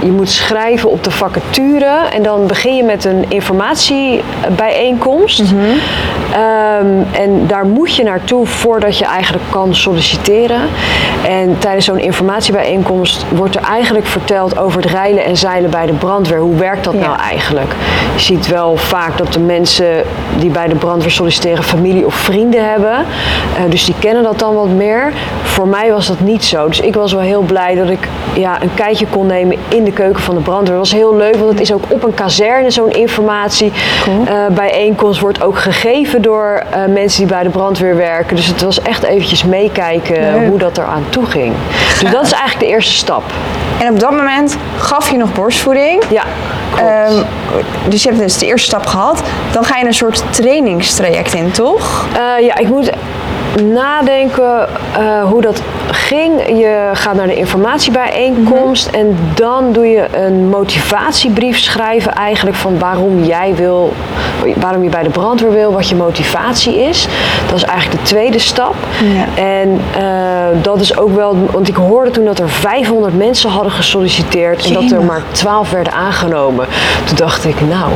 je 0.00 0.10
moet 0.10 0.30
schrijven 0.30 0.90
op 0.90 1.04
de 1.04 1.10
vacature 1.10 2.08
en 2.12 2.22
dan 2.22 2.46
begin 2.46 2.76
je 2.76 2.82
met 2.82 3.04
een 3.04 3.24
informatiebijeenkomst. 3.28 5.42
Mhm. 5.42 5.52
Ehm, 6.32 6.86
en 7.12 7.46
daar 7.46 7.66
moet 7.66 7.94
je 7.94 8.02
naartoe 8.02 8.46
voordat 8.46 8.98
je 8.98 9.04
eigenlijk 9.04 9.44
kan 9.50 9.74
solliciteren. 9.74 10.60
En 11.26 11.58
tijdens 11.58 11.84
zo'n 11.84 11.98
informatiebijeenkomst 11.98 13.24
wordt 13.28 13.56
er 13.56 13.62
eigenlijk 13.62 14.06
verteld 14.06 14.58
over 14.58 14.82
het 14.82 14.90
reilen 14.90 15.24
en 15.24 15.36
zeilen 15.36 15.70
bij 15.70 15.86
de 15.86 15.92
brandweer. 15.92 16.38
Hoe 16.38 16.56
werkt 16.64 16.84
dat 16.84 16.94
Ja. 16.94 17.00
nou 17.00 17.18
eigenlijk? 17.18 17.72
Je 18.14 18.20
ziet 18.20 18.46
wel 18.48 18.76
vaak 18.76 19.18
dat 19.18 19.32
de 19.32 19.40
mensen 19.40 20.02
die 20.38 20.50
bij 20.50 20.68
de 20.68 20.74
brandweer 20.74 21.10
solliciteren 21.10 21.64
familie 21.64 22.06
of 22.06 22.14
vrienden 22.14 22.68
hebben. 22.70 22.96
Eh, 23.56 23.70
dus 23.70 23.84
die 23.84 23.94
kennen 23.98 24.22
dat 24.22 24.38
dan 24.38 24.54
wat 24.54 24.68
meer. 24.68 25.12
Voor 25.42 25.68
mij 25.68 25.90
was 25.92 26.06
dat 26.06 26.20
niet 26.20 26.44
zo. 26.44 26.68
Dus 26.68 26.80
ik 26.80 26.94
was 26.94 27.12
wel 27.12 27.22
heel 27.22 27.42
blij 27.42 27.74
dat 27.74 27.88
ik 27.88 28.08
ja, 28.32 28.62
een 28.62 28.74
kijkje 28.74 29.06
kon 29.06 29.26
nemen 29.26 29.56
in 29.68 29.84
de 29.84 29.92
keuken 29.92 30.22
van 30.22 30.34
de 30.34 30.40
brandweer. 30.40 30.76
Dat 30.76 30.88
was 30.88 30.98
heel 30.98 31.16
leuk, 31.16 31.36
want 31.36 31.50
het 31.50 31.60
is 31.60 31.72
ook 31.72 31.84
op 31.88 32.02
een 32.04 32.14
kazerne 32.14 32.70
zo'n 32.70 32.92
informatie. 32.92 33.72
Cool. 34.04 34.26
Eh, 34.26 34.34
bijeenkomst 34.54 35.20
wordt 35.20 35.42
ook 35.42 35.58
gegeven 35.58 36.22
door 36.22 36.62
eh, 36.70 36.84
mensen 36.92 37.18
die 37.18 37.34
bij 37.34 37.42
de 37.42 37.48
brandweer 37.48 37.96
werken. 37.96 38.36
Dus 38.36 38.46
het 38.46 38.62
was 38.62 38.82
echt 38.82 39.02
eventjes 39.02 39.44
meekijken 39.44 40.20
Leuk. 40.20 40.48
hoe 40.48 40.58
dat 40.58 40.78
eraan 40.78 41.04
toe 41.08 41.26
ging. 41.26 41.52
Dus 42.00 42.10
dat 42.12 42.24
is 42.24 42.32
eigenlijk 42.32 42.60
de 42.60 42.66
eerste 42.66 42.92
stap. 42.92 43.22
En 43.80 43.92
op 43.92 44.00
dat 44.00 44.10
moment 44.10 44.56
gaf 44.78 45.10
je 45.10 45.16
nog 45.16 45.32
borstvoeding. 45.32 46.02
Ja. 46.10 46.22
Ehm, 46.76 47.22
dus 47.88 48.02
je 48.02 48.08
hebt 48.08 48.20
dus 48.20 48.38
de 48.38 48.46
eerste 48.46 48.66
stap 48.66 48.86
gehad. 48.86 49.22
Dan 49.52 49.64
ga 49.64 49.76
je 49.76 49.86
een 49.86 49.94
soort 49.94 50.22
trainingstraject 50.30 51.34
in, 51.34 51.50
toch? 51.50 52.06
Eh, 52.12 52.46
ja, 52.46 52.56
ik 52.56 52.68
moet 52.68 52.90
nadenken 53.62 54.68
eh, 54.92 55.24
hoe 55.30 55.40
dat 55.40 55.62
ging. 55.94 56.48
Je 56.48 56.90
gaat 56.92 57.14
naar 57.14 57.26
de 57.26 57.36
informatiebijeenkomst 57.36 58.86
en 58.86 59.18
dan 59.34 59.72
doe 59.72 59.86
je 59.86 60.06
een 60.16 60.48
motivatiebrief 60.48 61.58
schrijven 61.58 62.12
eigenlijk 62.12 62.56
van 62.56 62.78
waarom 62.78 63.24
jij 63.24 63.54
wil, 63.54 63.92
waarom 64.56 64.82
je 64.82 64.88
bij 64.88 65.02
de 65.02 65.10
brandweer 65.10 65.52
wil, 65.52 65.72
wat 65.72 65.88
je 65.88 65.94
motivatie 65.94 66.80
is. 66.80 67.08
Dat 67.46 67.56
is 67.56 67.62
eigenlijk 67.62 68.00
de 68.00 68.08
tweede 68.08 68.38
stap. 68.38 68.74
Ja. 69.14 69.42
En 69.42 69.80
eh, 69.96 70.62
dat 70.62 70.80
is 70.80 70.96
ook 70.98 71.14
wel, 71.14 71.36
want 71.50 71.68
ik 71.68 71.76
hoorde 71.76 72.10
toen 72.10 72.24
dat 72.24 72.38
er 72.38 72.48
500 72.48 73.16
mensen 73.16 73.50
hadden 73.50 73.72
gesolliciteerd 73.72 74.66
en 74.66 74.72
dat 74.72 74.90
er 74.90 75.02
maar 75.02 75.22
12 75.32 75.70
werden 75.70 75.92
aangenomen. 75.92 76.66
Toen 77.04 77.16
dacht 77.16 77.44
ik, 77.44 77.60
nou, 77.60 77.90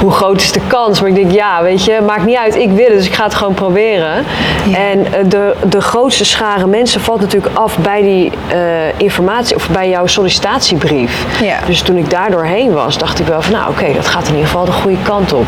hoe 0.00 0.10
groot 0.10 0.40
is 0.40 0.52
de 0.52 0.60
kans? 0.66 1.00
Maar 1.00 1.08
ik 1.08 1.14
denk, 1.14 1.32
ja, 1.32 1.62
weet 1.62 1.84
je, 1.84 2.00
maakt 2.06 2.24
niet 2.24 2.36
uit, 2.36 2.56
ik 2.56 2.70
wil 2.70 2.84
het, 2.84 2.96
dus 2.96 3.06
ik 3.06 3.14
ga 3.14 3.24
het 3.24 3.34
gewoon 3.34 3.54
proberen. 3.54 4.24
Ja. 4.64 4.76
En 4.76 5.12
eh, 5.12 5.24
de, 5.28 5.54
de 5.68 5.80
grootste 5.80 6.24
schare 6.24 6.66
mensen 6.66 7.00
valt 7.08 7.20
natuurlijk 7.20 7.56
af 7.56 7.78
bij 7.78 8.02
die 8.02 8.32
eh, 8.48 8.58
informatie 8.96 9.56
of 9.56 9.68
bij 9.68 9.88
jouw 9.88 10.06
sollicitatiebrief. 10.06 11.40
Ja. 11.42 11.58
Dus 11.66 11.80
toen 11.80 11.96
ik 11.96 12.10
daar 12.10 12.30
doorheen 12.30 12.72
was, 12.72 12.98
dacht 12.98 13.18
ik 13.18 13.26
wel 13.26 13.42
van, 13.42 13.52
nou 13.52 13.70
oké, 13.70 13.92
dat 13.94 14.06
gaat 14.06 14.26
in 14.26 14.32
ieder 14.32 14.46
geval 14.46 14.64
de 14.64 14.72
goede 14.72 15.02
kant 15.02 15.32
op. 15.32 15.46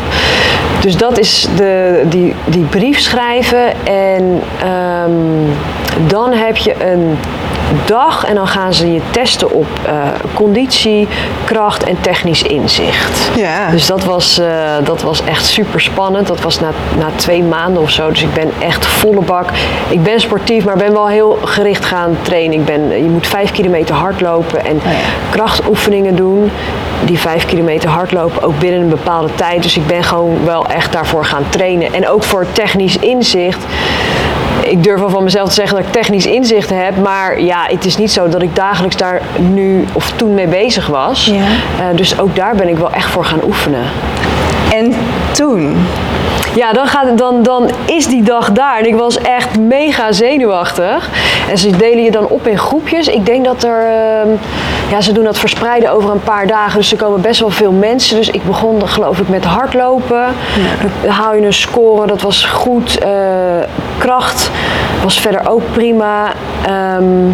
Dus 0.81 0.97
dat 0.97 1.19
is 1.19 1.47
de, 1.55 2.03
die, 2.05 2.35
die 2.45 2.63
brief 2.63 2.99
schrijven 2.99 3.85
en 3.85 4.41
ehm, 4.61 5.11
dan 6.07 6.33
heb 6.33 6.57
je 6.57 6.85
een 6.85 7.17
dag 7.85 8.25
en 8.25 8.35
dan 8.35 8.47
gaan 8.47 8.73
ze 8.73 8.93
je 8.93 9.01
testen 9.11 9.51
op 9.51 9.67
eh, 9.85 9.93
conditie, 10.33 11.07
kracht 11.45 11.83
en 11.83 12.01
technisch 12.01 12.43
inzicht. 12.43 13.29
Ja. 13.35 13.69
Dus 13.69 13.85
dat 13.85 14.03
was, 14.03 14.39
eh, 14.39 14.47
dat 14.83 15.01
was 15.01 15.23
echt 15.23 15.45
super 15.45 15.81
spannend. 15.81 16.27
Dat 16.27 16.41
was 16.41 16.59
na, 16.59 16.71
na 16.97 17.09
twee 17.15 17.43
maanden 17.43 17.81
of 17.81 17.89
zo. 17.89 18.09
Dus 18.09 18.21
ik 18.21 18.33
ben 18.33 18.51
echt 18.59 18.85
volle 18.85 19.21
bak. 19.21 19.49
Ik 19.89 20.03
ben 20.03 20.19
sportief, 20.19 20.65
maar 20.65 20.77
ben 20.77 20.93
wel 20.93 21.07
heel 21.07 21.39
gericht 21.43 21.85
gaan 21.85 22.17
trainen. 22.21 22.59
Ik 22.59 22.65
ben, 22.65 23.03
je 23.03 23.09
moet 23.09 23.27
vijf 23.27 23.51
kilometer 23.51 23.95
hardlopen 23.95 24.65
en 24.65 24.75
ja. 24.83 24.91
krachtoefeningen 25.29 26.15
doen. 26.15 26.51
Die 27.05 27.19
vijf 27.19 27.45
kilometer 27.45 27.89
hardlopen 27.89 28.41
ook 28.41 28.59
binnen 28.59 28.81
een 28.81 28.89
bepaalde 28.89 29.35
tijd. 29.35 29.63
Dus 29.63 29.77
ik 29.77 29.87
ben 29.87 30.03
gewoon 30.03 30.45
wel 30.45 30.65
echt 30.65 30.91
daarvoor 30.91 31.25
gaan 31.25 31.43
trainen. 31.49 31.93
En 31.93 32.07
ook 32.07 32.23
voor 32.23 32.45
technisch 32.51 32.97
inzicht 32.97 33.65
ik 34.63 34.83
durf 34.83 34.99
wel 34.99 35.09
van 35.09 35.23
mezelf 35.23 35.47
te 35.47 35.53
zeggen 35.53 35.77
dat 35.77 35.85
ik 35.85 35.91
technisch 35.91 36.25
inzicht 36.25 36.69
heb. 36.69 36.97
Maar 36.97 37.41
ja, 37.41 37.65
het 37.67 37.85
is 37.85 37.97
niet 37.97 38.11
zo 38.11 38.29
dat 38.29 38.41
ik 38.41 38.55
dagelijks 38.55 38.97
daar 38.97 39.21
nu 39.39 39.85
of 39.93 40.11
toen 40.15 40.33
mee 40.33 40.47
bezig 40.47 40.87
was. 40.87 41.25
Ja. 41.25 41.33
Eh, 41.79 41.97
dus 41.97 42.19
ook 42.19 42.35
daar 42.35 42.55
ben 42.55 42.67
ik 42.67 42.77
wel 42.77 42.91
echt 42.91 43.09
voor 43.09 43.25
gaan 43.25 43.43
oefenen. 43.43 43.83
En 44.73 44.93
toen? 45.31 45.77
Ja, 46.55 46.73
dan, 46.73 46.87
gaat, 46.87 47.17
dan, 47.17 47.43
dan 47.43 47.69
is 47.85 48.07
die 48.07 48.23
dag 48.23 48.51
daar. 48.51 48.79
En 48.79 48.85
ik 48.85 48.95
was 48.95 49.17
echt 49.17 49.59
mega 49.59 50.11
zenuwachtig. 50.11 51.09
En 51.49 51.57
ze 51.57 51.69
delen 51.69 52.03
je 52.03 52.11
dan 52.11 52.27
op 52.27 52.47
in 52.47 52.57
groepjes. 52.57 53.07
Ik 53.07 53.25
denk 53.25 53.45
dat 53.45 53.63
er... 53.63 53.85
ehm, 53.85 54.29
ja, 54.89 55.01
ze 55.01 55.11
doen 55.11 55.23
dat 55.23 55.39
verspreiden 55.39 55.91
over 55.91 56.11
een 56.11 56.23
paar 56.23 56.47
dagen. 56.47 56.77
Dus 56.77 56.91
er 56.91 56.97
komen 56.97 57.21
best 57.21 57.39
wel 57.39 57.49
veel 57.49 57.71
mensen. 57.71 58.17
Dus 58.17 58.29
ik 58.29 58.45
begon 58.45 58.87
geloof 58.87 59.19
ik 59.19 59.29
met 59.29 59.45
hardlopen. 59.45 60.25
Dan 61.01 61.11
haal 61.11 61.35
je 61.35 61.45
een 61.45 61.53
score. 61.53 62.07
Dat 62.07 62.21
was 62.21 62.45
goed. 62.45 62.97
Eh, 62.97 63.11
kracht 63.97 64.51
was 65.03 65.19
verder 65.19 65.49
ook 65.49 65.61
prima. 65.71 66.31
Ehm, 66.65 67.29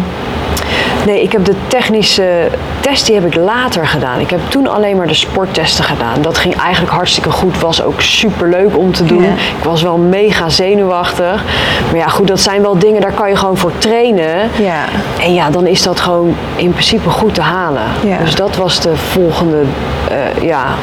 Nee, 1.08 1.22
ik 1.22 1.32
heb 1.32 1.44
de 1.44 1.54
technische 1.66 2.48
test 2.80 3.06
die 3.06 3.14
heb 3.14 3.24
ik 3.24 3.34
later 3.34 3.86
gedaan. 3.86 4.20
Ik 4.20 4.30
heb 4.30 4.40
toen 4.48 4.66
alleen 4.66 4.96
maar 4.96 5.06
de 5.06 5.14
sporttesten 5.14 5.84
gedaan. 5.84 6.22
Dat 6.22 6.38
ging 6.38 6.56
eigenlijk 6.56 6.92
hartstikke 6.92 7.30
goed. 7.30 7.60
Was 7.60 7.82
ook 7.82 8.00
super 8.00 8.48
leuk 8.48 8.76
om 8.76 8.92
te 8.92 9.04
doen. 9.04 9.22
Ja. 9.22 9.28
Ik 9.28 9.64
was 9.64 9.82
wel 9.82 9.96
mega 9.96 10.48
zenuwachtig. 10.48 11.44
Maar 11.90 11.96
ja, 11.96 12.06
goed, 12.08 12.26
dat 12.26 12.40
zijn 12.40 12.62
wel 12.62 12.78
dingen, 12.78 13.00
daar 13.00 13.12
kan 13.12 13.28
je 13.28 13.36
gewoon 13.36 13.56
voor 13.56 13.72
trainen. 13.78 14.50
Ja. 14.58 14.84
En 15.22 15.34
ja, 15.34 15.50
dan 15.50 15.66
is 15.66 15.82
dat 15.82 16.00
gewoon 16.00 16.36
in 16.56 16.70
principe 16.70 17.08
goed 17.08 17.34
te 17.34 17.42
halen. 17.42 17.86
Ja. 18.04 18.18
Dus 18.18 18.34
dat 18.34 18.56
was 18.56 18.80
de 18.80 18.96
volgende 18.96 19.62
eh, 20.08 20.42
ja, 20.42 20.74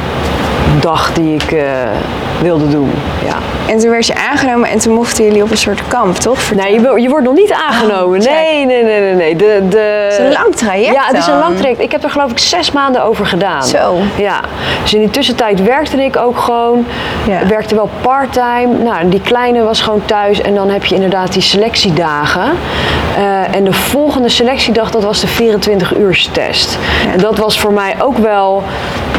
dag 0.80 1.14
die 1.14 1.34
ik 1.34 1.52
eh, 1.52 1.64
wilde 2.42 2.70
doen. 2.70 2.92
Ja. 3.26 3.38
En 3.68 3.80
toen 3.80 3.90
werd 3.90 4.08
je 4.08 4.16
aangenomen 4.16 4.70
en 4.70 4.80
toen 4.80 4.94
mochten 4.94 5.24
jullie 5.24 5.44
op 5.44 5.52
een 5.52 5.58
soort 5.58 5.88
kamp, 5.88 6.16
toch? 6.16 6.42
Vertel. 6.42 6.66
Nee, 6.66 6.82
je, 6.82 7.02
je 7.02 7.10
wordt 7.10 7.26
nog 7.26 7.36
niet 7.36 7.52
aangenomen. 7.52 8.20
nee, 8.20 8.66
nee, 8.66 8.84
nee, 8.84 8.84
nee, 8.84 9.00
nee. 9.00 9.05
De, 9.46 9.68
de... 9.70 9.78
Het 9.78 10.20
is 10.20 10.26
een 10.26 10.32
lang 10.32 10.56
traject 10.56 10.94
Ja, 10.94 11.06
het 11.06 11.18
is 11.18 11.28
een 11.28 11.38
lang 11.38 11.58
traject. 11.58 11.80
Ik 11.80 11.92
heb 11.92 12.04
er 12.04 12.10
geloof 12.10 12.32
ik 12.32 12.40
zes 12.40 12.72
maanden 12.72 13.04
over 13.04 13.26
gedaan. 13.26 13.64
Zo. 13.64 13.98
Ja. 14.18 14.40
Dus 14.82 14.94
in 14.94 15.00
die 15.00 15.10
tussentijd 15.10 15.64
werkte 15.64 16.04
ik 16.04 16.18
ook 16.18 16.38
gewoon. 16.38 16.86
Ja. 17.28 17.48
Werkte 17.48 17.76
wel 17.76 17.90
part-time. 18.02 18.68
Nou, 18.84 19.10
die 19.10 19.22
kleine 19.22 19.64
was 19.64 19.82
gewoon 19.82 20.06
thuis. 20.06 20.42
En 20.42 20.56
dan 20.56 20.70
heb 20.70 20.86
je 20.86 20.96
inderdaad 20.96 21.34
die 21.34 21.42
selectiedagen. 21.42 22.52
Eh, 23.16 23.56
en 23.56 23.64
de 23.64 23.74
volgende 23.74 24.30
selectiedag, 24.30 24.92
dat 24.92 25.04
was 25.04 25.20
de 25.20 25.28
24 25.28 25.96
uur 25.96 26.28
test. 26.32 26.78
En 27.12 27.20
dat 27.20 27.38
was 27.38 27.60
voor 27.60 27.74
mij 27.74 27.96
ook 28.00 28.18
wel 28.18 28.64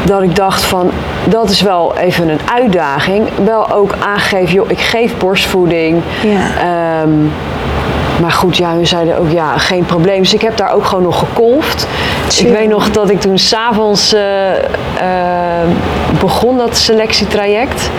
dat 0.05 0.21
ik 0.21 0.35
dacht 0.35 0.65
van, 0.65 0.91
dat 1.25 1.49
is 1.49 1.61
wel 1.61 1.97
even 1.97 2.29
een 2.29 2.39
uitdaging. 2.53 3.27
Wel 3.43 3.71
ook 3.71 3.95
aangegeven, 3.99 4.53
joh, 4.53 4.69
ik 4.69 4.79
geef 4.79 5.17
borstvoeding. 5.17 6.01
Ja. 6.21 7.01
Ehm, 7.01 7.11
maar 8.21 8.31
goed, 8.31 8.57
ja, 8.57 8.73
hun 8.73 8.87
zeiden 8.87 9.17
ook 9.17 9.31
ja, 9.31 9.57
geen 9.57 9.85
probleem. 9.85 10.21
Dus 10.21 10.33
ik 10.33 10.41
heb 10.41 10.57
daar 10.57 10.73
ook 10.73 10.85
gewoon 10.85 11.03
nog 11.03 11.19
gekolfd. 11.19 11.87
Chill. 12.29 12.47
Ik 12.47 12.53
weet 12.53 12.69
nog 12.69 12.91
dat 12.91 13.09
ik 13.09 13.19
toen 13.19 13.37
s'avonds 13.37 14.13
eh, 14.13 14.21
begon 16.19 16.57
dat 16.57 16.77
selectietraject. 16.77 17.89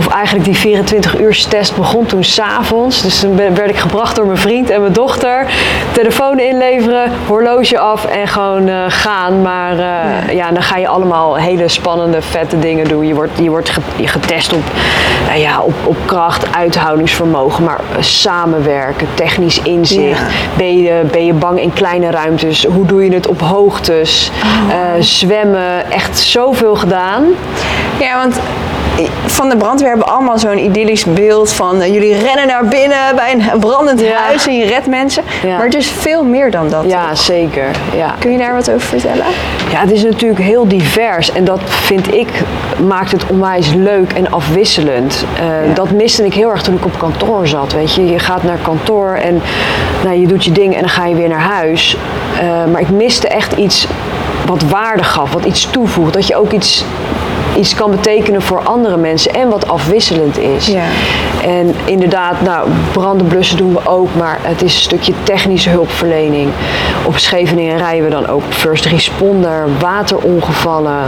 Of 0.00 0.08
eigenlijk 0.08 0.44
die 0.44 0.56
24 0.56 1.18
uur 1.18 1.44
test 1.48 1.76
begon 1.76 2.06
toen 2.06 2.24
s'avonds. 2.24 3.02
Dus 3.02 3.20
toen 3.20 3.36
ben- 3.36 3.54
werd 3.54 3.70
ik 3.70 3.76
gebracht 3.76 4.16
door 4.16 4.26
mijn 4.26 4.38
vriend 4.38 4.70
en 4.70 4.80
mijn 4.80 4.92
dochter. 4.92 5.46
Telefoon 5.92 6.38
inleveren, 6.38 7.12
horloge 7.26 7.78
af 7.78 8.04
en 8.04 8.28
gewoon 8.28 8.68
eh, 8.68 8.74
gaan. 8.88 9.42
Maar 9.42 9.72
eh, 9.78 10.34
ja. 10.34 10.50
dan 10.50 10.62
ga 10.62 10.76
je 10.76 10.88
allemaal 10.88 11.36
hele 11.36 11.68
spannende, 11.68 12.22
vette 12.22 12.58
dingen 12.58 12.88
doen. 12.88 13.06
Je 13.06 13.14
wordt, 13.14 13.30
je 13.40 13.50
wordt 13.50 13.68
ge- 13.70 13.80
getest 14.06 14.52
op, 14.52 14.62
nou 15.26 15.38
ja, 15.40 15.60
op, 15.60 15.74
op 15.84 15.96
kracht, 16.04 16.54
uithoudingsvermogen. 16.54 17.64
Maar 17.64 17.80
eh, 17.96 18.02
samenwerken, 18.02 19.06
technisch 19.14 19.62
inzicht. 19.62 20.18
Ja. 20.18 20.26
Ben, 20.56 20.76
je, 20.82 21.02
ben 21.12 21.24
je 21.26 21.32
bang 21.32 21.60
in 21.60 21.72
kleine 21.72 22.10
ruimtes? 22.10 22.64
Hoe 22.64 22.86
doe 22.86 23.04
je 23.04 23.12
het 23.14 23.26
op 23.26 23.40
hoogtes? 23.40 24.30
Oh. 24.70 25.00
Zwemmen, 25.00 25.90
echt 25.90 26.18
zoveel 26.18 26.74
gedaan. 26.76 27.24
Ja, 27.98 28.16
want 28.16 28.40
van 29.26 29.48
de 29.48 29.56
brandweer 29.56 29.88
hebben 29.88 30.08
allemaal 30.08 30.38
zo'n 30.38 30.58
idyllisch 30.58 31.04
beeld 31.04 31.52
van 31.52 31.80
eh, 31.80 31.92
jullie 31.92 32.16
rennen 32.18 32.46
naar 32.46 32.64
binnen 32.64 32.98
bij 33.16 33.32
een 33.32 33.58
brandend 33.58 34.00
Ja. 34.00 34.16
huis 34.16 34.46
en 34.46 34.56
je 34.56 34.66
redt 34.66 34.86
mensen. 34.86 35.22
Ja. 35.42 35.56
Maar 35.56 35.64
het 35.64 35.74
is 35.74 35.90
veel 35.90 36.24
meer 36.24 36.50
dan 36.50 36.68
dat. 36.68 36.84
Ja, 36.86 37.14
zeker. 37.14 37.64
Ja. 37.96 38.14
Kun 38.18 38.32
je 38.32 38.38
daar 38.38 38.54
wat 38.54 38.70
over 38.70 38.80
vertellen? 38.88 39.24
Ja, 39.70 39.80
het 39.80 39.90
is 39.90 40.02
natuurlijk 40.02 40.40
heel 40.40 40.68
divers 40.68 41.32
en 41.32 41.44
dat 41.44 41.60
vind 41.64 42.14
ik 42.14 42.28
maakt 42.86 43.12
het 43.12 43.26
onwijs 43.26 43.72
leuk 43.74 44.12
en 44.12 44.30
afwisselend. 44.30 45.24
Eh. 45.38 45.74
Dat 45.74 45.90
miste 45.90 46.24
ik 46.24 46.34
heel 46.34 46.50
erg 46.50 46.62
toen 46.62 46.74
ik 46.74 46.84
op 46.84 46.98
kantoor 46.98 47.46
zat. 47.46 47.72
Weet 47.72 47.94
je, 47.94 48.06
je 48.06 48.18
gaat 48.18 48.42
naar 48.42 48.58
kantoor 48.62 49.14
en 49.14 49.42
nou, 50.04 50.16
je 50.20 50.26
doet 50.26 50.44
je 50.44 50.52
ding 50.52 50.74
en 50.74 50.80
dan 50.80 50.88
ga 50.88 51.06
je 51.06 51.14
weer 51.14 51.28
naar 51.28 51.40
huis. 51.40 51.96
Eh, 52.40 52.64
maar 52.72 52.80
ik 52.80 52.90
miste 52.90 53.28
echt 53.28 53.52
iets 53.52 53.86
wat 54.46 54.62
waarde 54.62 55.02
gaf, 55.02 55.32
wat 55.32 55.44
iets 55.44 55.68
toevoegt. 55.70 56.12
Dat 56.12 56.26
je 56.26 56.36
ook 56.36 56.52
iets, 56.52 56.84
iets 57.60 57.74
kan 57.74 57.90
betekenen 57.90 58.42
voor 58.42 58.60
andere 58.64 58.96
mensen 58.96 59.34
en 59.34 59.48
wat 59.48 59.68
afwisselend 59.68 60.38
is. 60.38 60.66
Ja. 60.66 60.82
En 61.44 61.74
inderdaad, 61.84 62.40
nou, 62.40 62.68
branden 62.92 63.26
blussen 63.26 63.56
doen 63.56 63.72
we 63.72 63.86
ook, 63.88 64.08
maar 64.16 64.38
het 64.42 64.62
is 64.62 64.74
een 64.74 64.80
stukje 64.80 65.12
technische 65.22 65.70
hulpverlening. 65.70 66.48
Op 67.04 67.18
Scheveningen 67.18 67.76
rijden 67.78 68.04
we 68.04 68.10
dan 68.10 68.26
ook 68.28 68.42
first 68.48 68.84
responder, 68.84 69.68
waterongevallen. 69.80 70.98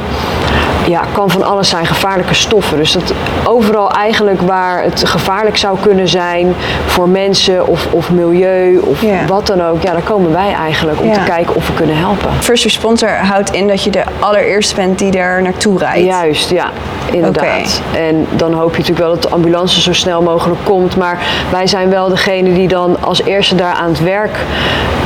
Ja, 0.89 1.03
kan 1.13 1.31
van 1.31 1.43
alles 1.43 1.69
zijn, 1.69 1.87
gevaarlijke 1.87 2.35
stoffen. 2.35 2.77
Dus 2.77 2.93
dat 2.93 3.13
overal 3.45 3.91
eigenlijk 3.91 4.41
waar 4.41 4.83
het 4.83 5.03
gevaarlijk 5.07 5.57
zou 5.57 5.79
kunnen 5.81 6.09
zijn 6.09 6.55
voor 6.87 7.09
mensen 7.09 7.67
of, 7.67 7.87
of 7.91 8.11
milieu 8.11 8.79
of 8.79 9.03
Ja. 9.03 9.25
wat 9.27 9.47
dan 9.47 9.63
ook. 9.63 9.83
Ja, 9.83 9.93
daar 9.93 10.03
komen 10.03 10.33
wij 10.33 10.53
eigenlijk 10.53 11.01
om 11.01 11.07
Ja. 11.07 11.13
te 11.13 11.21
kijken 11.21 11.55
of 11.55 11.67
we 11.67 11.73
kunnen 11.75 11.97
helpen. 11.97 12.31
First 12.41 12.65
responder 12.65 13.09
houdt 13.17 13.51
in 13.53 13.69
dat 13.69 13.83
je 13.85 13.91
de 13.91 14.03
allereerste 14.19 14.75
bent 14.75 14.99
die 14.99 15.11
daar 15.11 15.43
naartoe 15.43 15.79
rijdt. 15.79 16.05
Juist, 16.05 16.42
ja, 16.51 16.71
inderdaad. 17.13 17.83
En 17.97 18.27
dan 18.31 18.53
hoop 18.53 18.71
je 18.71 18.79
natuurlijk 18.79 18.99
wel 19.07 19.11
dat 19.15 19.23
de 19.23 19.29
ambulance 19.29 19.81
zo 19.81 19.93
snel 19.93 20.23
mogelijk 20.23 20.61
komt. 20.65 20.97
Maar 20.97 21.19
wij 21.51 21.67
zijn 21.67 21.91
wel 21.91 22.09
degene 22.09 22.53
die 22.55 22.69
dan 22.69 22.97
als 23.01 23.23
eerste 23.23 23.55
daar 23.55 23.75
aan 23.75 23.89
het 23.89 24.03
werk 24.03 24.37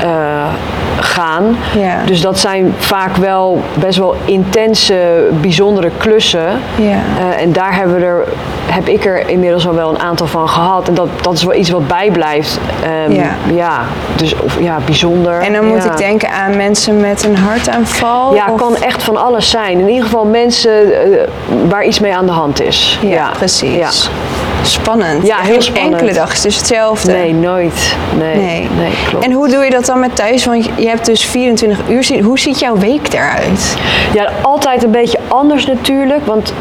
eh, 0.02 0.09
gaan. 1.00 1.57
Ja. 1.78 1.97
Dus 2.07 2.21
dat 2.21 2.38
zijn 2.38 2.75
vaak 2.78 3.16
wel 3.16 3.62
best 3.75 3.99
wel 3.99 4.14
intense, 4.25 5.28
bijzondere 5.40 5.90
klussen. 5.97 6.47
Ja. 6.76 6.99
Eh, 7.19 7.43
en 7.43 7.52
daar 7.52 7.75
hebben 7.75 7.97
we 7.97 8.05
er, 8.05 8.25
heb 8.66 8.88
ik 8.88 9.05
er 9.05 9.28
inmiddels 9.28 9.66
al 9.66 9.75
wel 9.75 9.88
een 9.90 9.99
aantal 10.00 10.26
van 10.26 10.49
gehad. 10.49 10.88
En 10.88 10.95
dat, 10.95 11.09
dat 11.21 11.33
is 11.33 11.43
wel 11.45 11.55
iets 11.55 11.71
wat 11.71 11.87
bijblijft. 11.88 12.59
Ehm, 12.85 13.12
Ja. 13.12 13.31
ja, 13.55 13.81
dus 14.16 14.35
of, 14.40 14.61
ja, 14.61 14.78
bijzonder. 14.85 15.40
En 15.40 15.52
dan 15.52 15.64
moet 15.66 15.85
ik 15.85 15.97
denken 15.97 16.31
aan 16.31 16.57
mensen 16.57 17.00
met 17.00 17.25
een 17.25 17.37
hartaanval. 17.37 18.35
Ja, 18.35 18.45
of- 18.50 18.61
kan 18.61 18.76
echt 18.76 19.02
van 19.02 19.16
alles 19.16 19.50
zijn. 19.50 19.78
In 19.81 19.88
ieder 19.88 20.05
geval 20.05 20.25
mensen 20.25 20.71
waar 21.68 21.85
iets 21.85 21.99
mee 22.00 22.14
aan 22.16 22.26
de 22.26 22.32
hand 22.32 22.62
is. 22.62 22.99
Ja, 23.02 23.30
precies. 23.37 23.75
Ja. 23.75 23.88
Spannend. 24.62 25.26
Ja, 25.26 25.37
heel 25.40 25.62
spannend. 25.62 25.92
enkele 25.92 26.12
dag 26.12 26.32
is 26.32 26.40
dus 26.40 26.56
hetzelfde. 26.56 27.12
Nee, 27.12 27.32
nooit. 27.35 27.96
Nee, 28.18 28.37
Nee. 28.37 28.68
nee. 28.78 28.90
klopt. 29.08 29.25
En 29.25 29.32
hoe 29.32 29.49
doe 29.49 29.64
je 29.64 29.70
dat 29.70 29.87
dan 29.87 30.00
met 30.00 30.16
thuis? 30.16 30.44
Want 30.44 30.68
je- 30.76 30.88
hebt 30.88 31.06
dus 31.06 31.25
24 31.25 31.78
uur. 31.88 32.23
Hoe 32.25 32.38
ziet 32.38 32.58
jouw 32.58 32.76
week 32.76 33.12
eruit? 33.12 33.76
Ja, 34.14 34.30
altijd 34.42 34.85
een 34.85 34.90
beetje 34.90 35.18
anders 35.28 35.66
natuurlijk, 35.66 36.26
want 36.26 36.52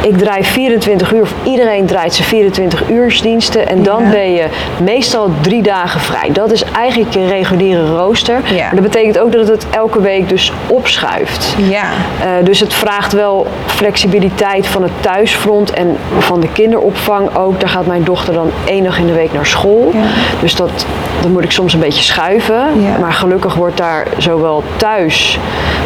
ik 0.00 0.18
draai 0.18 0.44
24 0.44 1.12
uur, 1.12 1.22
of 1.22 1.32
iedereen 1.42 1.86
draait 1.86 2.14
zijn 2.14 2.28
24 2.28 2.88
uursdiensten 2.90 3.68
en 3.68 3.82
dan 3.82 4.02
Ja. 4.04 4.10
ben 4.10 4.32
je 4.32 4.44
meestal 4.82 5.30
drie 5.40 5.62
dagen 5.62 6.00
vrij. 6.00 6.32
Dat 6.32 6.52
is 6.52 6.64
eigenlijk 6.64 7.14
je 7.14 7.26
reguliere 7.26 7.86
rooster. 7.96 8.40
Ja. 8.54 8.64
Maar 8.64 8.74
dat 8.74 8.82
betekent 8.82 9.18
ook 9.18 9.32
dat 9.32 9.48
het 9.48 9.66
elke 9.70 10.00
week 10.00 10.28
dus 10.28 10.52
opschuift. 10.66 11.54
Ja. 11.68 11.84
Eh, 12.20 12.26
dus 12.44 12.60
het 12.60 12.74
vraagt 12.74 13.12
wel 13.12 13.46
flexibiliteit 13.66 14.66
van 14.66 14.82
het 14.82 14.92
thuisfront 15.00 15.70
en 15.70 15.96
van 16.18 16.40
de 16.40 16.48
kinderopvang 16.52 17.36
ook. 17.36 17.60
Daar 17.60 17.68
gaat 17.68 17.86
mijn 17.86 18.04
dochter 18.04 18.34
dan 18.34 18.50
één 18.64 18.84
dag 18.84 18.98
in 18.98 19.06
de 19.06 19.12
week 19.12 19.32
naar 19.32 19.46
school. 19.46 19.92
Dus 20.40 20.54
dat 20.56 20.86
dan 21.20 21.32
moet 21.32 21.44
ik 21.44 21.50
soms 21.50 21.72
een 21.74 21.80
beetje 21.80 22.02
schuiven. 22.02 22.80
Ja. 22.82 22.98
Maar 23.00 23.12
gelukkig 23.12 23.54
wordt 23.54 23.76
daar 23.76 24.06
zowel 24.18 24.62
thuis, 24.76 25.38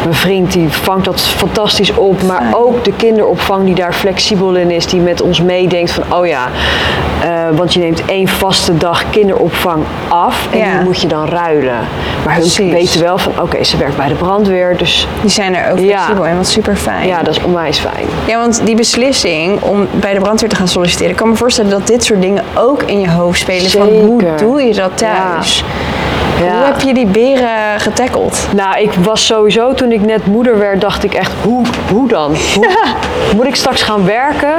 mijn 0.03 0.15
vriend 0.15 0.51
die 0.51 0.69
vangt 0.69 1.05
dat 1.05 1.21
fantastisch 1.21 1.93
op, 1.93 2.23
maar 2.23 2.43
ook 2.55 2.83
de 2.83 2.93
kinderopvang 2.93 3.65
die 3.65 3.75
daar 3.75 3.93
flexibel 3.93 4.55
in 4.55 4.71
is, 4.71 4.85
die 4.85 4.99
met 4.99 5.21
ons 5.21 5.41
meedenkt 5.41 5.91
van, 5.91 6.03
oh 6.19 6.25
ja, 6.27 6.47
eh, 7.21 7.29
want 7.55 7.73
je 7.73 7.79
neemt 7.79 8.05
één 8.05 8.27
vaste 8.27 8.77
dag 8.77 9.09
kinderopvang 9.09 9.83
af 10.07 10.47
en 10.51 10.57
Ja. 10.57 10.75
die 10.75 10.83
moet 10.83 11.01
je 11.01 11.07
dan 11.07 11.25
ruilen. 11.27 11.79
Maar 12.25 12.33
hun 12.33 12.41
Precies. 12.41 12.71
weten 12.71 13.01
wel 13.01 13.17
van, 13.17 13.31
oké, 13.41 13.63
ze 13.63 13.77
werkt 13.77 13.97
bij 13.97 14.07
de 14.07 14.13
brandweer, 14.15 14.77
dus 14.77 15.07
Die 15.21 15.29
zijn 15.29 15.55
er 15.55 15.71
ook 15.71 15.79
Ja. 15.79 15.85
flexibel 15.85 16.25
en 16.25 16.37
wat 16.37 16.47
super 16.47 16.75
fijn. 16.75 17.07
ja, 17.07 17.23
dat 17.23 17.35
is 17.37 17.43
onwijs 17.43 17.79
fijn. 17.79 18.05
Ja, 18.25 18.37
want 18.39 18.61
die 18.65 18.75
beslissing 18.75 19.61
om 19.61 19.87
bij 19.91 20.13
de 20.13 20.19
brandweer 20.19 20.49
te 20.49 20.55
gaan 20.55 20.67
solliciteren, 20.67 21.11
ik 21.11 21.17
kan 21.17 21.29
me 21.29 21.35
voorstellen 21.35 21.71
dat 21.71 21.87
dit 21.87 22.03
soort 22.03 22.21
dingen 22.21 22.43
ook 22.55 22.83
in 22.83 22.99
je 22.99 23.09
hoofd 23.09 23.39
spelen. 23.39 23.69
Van 23.71 23.87
hoe 23.87 24.23
doe 24.37 24.61
je 24.61 24.73
dat 24.73 24.97
thuis? 24.97 25.17
sociais. 25.21 25.63
Ah. 25.63 26.00
Ja. 26.43 26.55
Hoe 26.55 26.65
heb 26.65 26.81
je 26.81 26.93
die 26.93 27.05
beren 27.05 27.79
getackeld? 27.79 28.47
Nou, 28.55 28.79
ik 28.79 28.93
was 28.93 29.25
sowieso 29.25 29.73
toen 29.73 29.91
ik 29.91 30.01
net 30.01 30.25
moeder 30.25 30.59
werd, 30.59 30.81
dacht 30.81 31.03
ik 31.03 31.13
echt, 31.13 31.31
hoe, 31.43 31.65
hoe 31.89 32.07
dan? 32.07 32.35
Hoe, 32.55 32.67
moet 33.35 33.45
ik 33.45 33.55
straks 33.55 33.81
gaan 33.81 34.05
werken? 34.05 34.53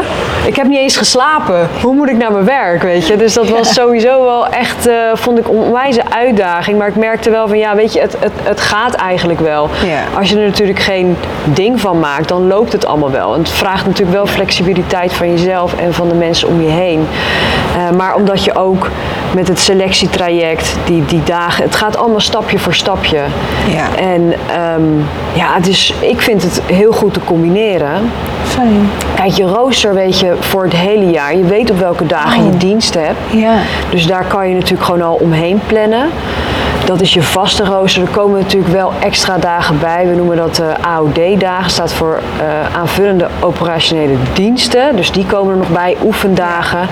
Ik 0.46 0.56
heb 0.56 0.66
niet 0.66 0.78
eens 0.78 0.96
geslapen. 0.96 1.68
Hoe 1.82 1.94
moet 1.94 2.08
ik 2.08 2.16
naar 2.16 2.32
mijn 2.32 2.44
werk, 2.44 2.82
weet 2.82 3.06
je? 3.06 3.16
Dus 3.16 3.32
dat 3.32 3.48
was 3.48 3.74
sowieso 3.74 4.24
wel 4.24 4.46
echt, 4.46 4.86
eh, 4.86 4.94
vond 5.14 5.38
ik 5.38 5.48
een 5.48 5.54
onwijze 5.54 6.02
uitdaging. 6.10 6.78
Maar 6.78 6.88
ik 6.88 6.96
merkte 6.96 7.30
wel 7.30 7.48
van, 7.48 7.58
ja, 7.58 7.74
weet 7.74 7.92
je, 7.92 8.00
het, 8.00 8.16
het, 8.18 8.32
het 8.42 8.60
gaat 8.60 8.94
eigenlijk 8.94 9.40
wel. 9.40 9.70
Als 10.18 10.30
je 10.30 10.36
er 10.36 10.46
natuurlijk 10.46 10.78
geen 10.78 11.16
ding 11.44 11.80
van 11.80 11.98
maakt, 11.98 12.28
dan 12.28 12.46
loopt 12.46 12.72
het 12.72 12.86
allemaal 12.86 13.10
wel. 13.10 13.34
En 13.34 13.40
het 13.40 13.50
vraagt 13.50 13.86
natuurlijk 13.86 14.16
wel 14.16 14.26
flexibiliteit 14.26 15.12
van 15.12 15.30
jezelf 15.30 15.74
en 15.74 15.94
van 15.94 16.08
de 16.08 16.14
mensen 16.14 16.48
om 16.48 16.62
je 16.62 16.70
heen. 16.70 17.06
Eh, 17.76 17.96
maar 17.96 18.14
omdat 18.14 18.44
je 18.44 18.54
ook 18.54 18.90
met 19.34 19.48
het 19.48 19.58
selectietraject, 19.58 20.76
die, 20.84 21.04
die 21.04 21.22
dagen, 21.24 21.64
het 21.72 21.80
gaat 21.80 21.96
allemaal 21.96 22.20
stapje 22.20 22.58
voor 22.58 22.74
stapje. 22.74 23.18
Ja. 23.68 23.96
En 23.96 24.32
ehm, 24.50 24.98
ja, 25.32 25.54
het 25.54 25.68
is, 25.68 25.94
ik 26.00 26.20
vind 26.20 26.42
het 26.42 26.62
heel 26.66 26.92
goed 26.92 27.14
te 27.14 27.20
combineren. 27.24 28.10
Fijn. 28.42 28.90
Kijk, 29.14 29.32
je 29.32 29.44
rooster 29.44 29.94
weet 29.94 30.18
je 30.18 30.36
voor 30.40 30.62
het 30.62 30.72
hele 30.72 31.10
jaar. 31.10 31.36
Je 31.36 31.44
weet 31.44 31.70
op 31.70 31.78
welke 31.78 32.06
dagen 32.06 32.44
je 32.44 32.56
dienst 32.56 32.94
hebt. 32.94 33.18
Ja. 33.30 33.54
Dus 33.90 34.06
daar 34.06 34.24
kan 34.24 34.48
je 34.48 34.54
natuurlijk 34.54 34.84
gewoon 34.84 35.02
al 35.02 35.14
omheen 35.14 35.60
plannen. 35.66 36.10
Dat 36.84 37.00
is 37.00 37.14
je 37.14 37.22
vaste 37.22 37.64
rooster. 37.64 38.02
Er 38.02 38.08
komen 38.08 38.40
natuurlijk 38.40 38.72
wel 38.72 38.92
extra 39.00 39.38
dagen 39.38 39.78
bij. 39.80 40.08
We 40.08 40.14
noemen 40.14 40.36
dat 40.36 40.58
eh, 40.58 40.94
AOD-dagen. 40.94 41.70
staat 41.70 41.92
voor 41.92 42.20
eh, 42.40 42.76
aanvullende 42.76 43.28
operationele 43.40 44.14
diensten. 44.32 44.96
Dus 44.96 45.12
die 45.12 45.26
komen 45.26 45.52
er 45.52 45.58
nog 45.58 45.68
bij. 45.68 45.96
Oefendagen. 46.04 46.88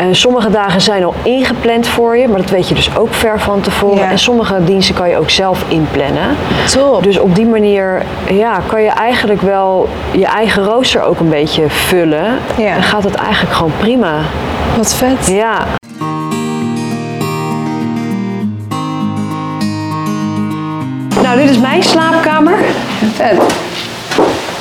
En 0.00 0.16
sommige 0.16 0.50
dagen 0.50 0.80
zijn 0.80 1.04
al 1.04 1.14
ingepland 1.22 1.86
voor 1.86 2.16
je. 2.16 2.28
Maar 2.28 2.40
dat 2.40 2.50
weet 2.50 2.68
je 2.68 2.74
dus 2.74 2.96
ook 2.96 3.14
ver 3.14 3.40
van 3.40 3.60
tevoren. 3.60 3.98
Ja. 3.98 4.10
En 4.10 4.18
sommige 4.18 4.64
diensten 4.64 4.94
kan 4.94 5.08
je 5.08 5.18
ook 5.18 5.30
zelf 5.30 5.64
inplannen. 5.68 6.36
Top. 6.72 7.02
Dus 7.02 7.18
op 7.18 7.34
die 7.34 7.46
manier 7.46 8.02
ja, 8.28 8.58
kan 8.66 8.82
je 8.82 8.90
eigenlijk 8.90 9.40
wel 9.42 9.88
je 10.10 10.26
eigen 10.26 10.64
rooster 10.64 11.02
ook 11.02 11.20
een 11.20 11.28
beetje 11.28 11.64
vullen. 11.68 12.38
Ja. 12.56 12.74
En 12.74 12.82
gaat 12.82 13.04
het 13.04 13.14
eigenlijk 13.14 13.54
gewoon 13.54 13.72
prima. 13.78 14.14
Wat 14.76 14.94
vet. 14.94 15.26
Ja. 15.26 15.66
Nou, 21.24 21.38
dit 21.38 21.50
is 21.50 21.58
mijn 21.58 21.82
slaapkamer. 21.82 22.58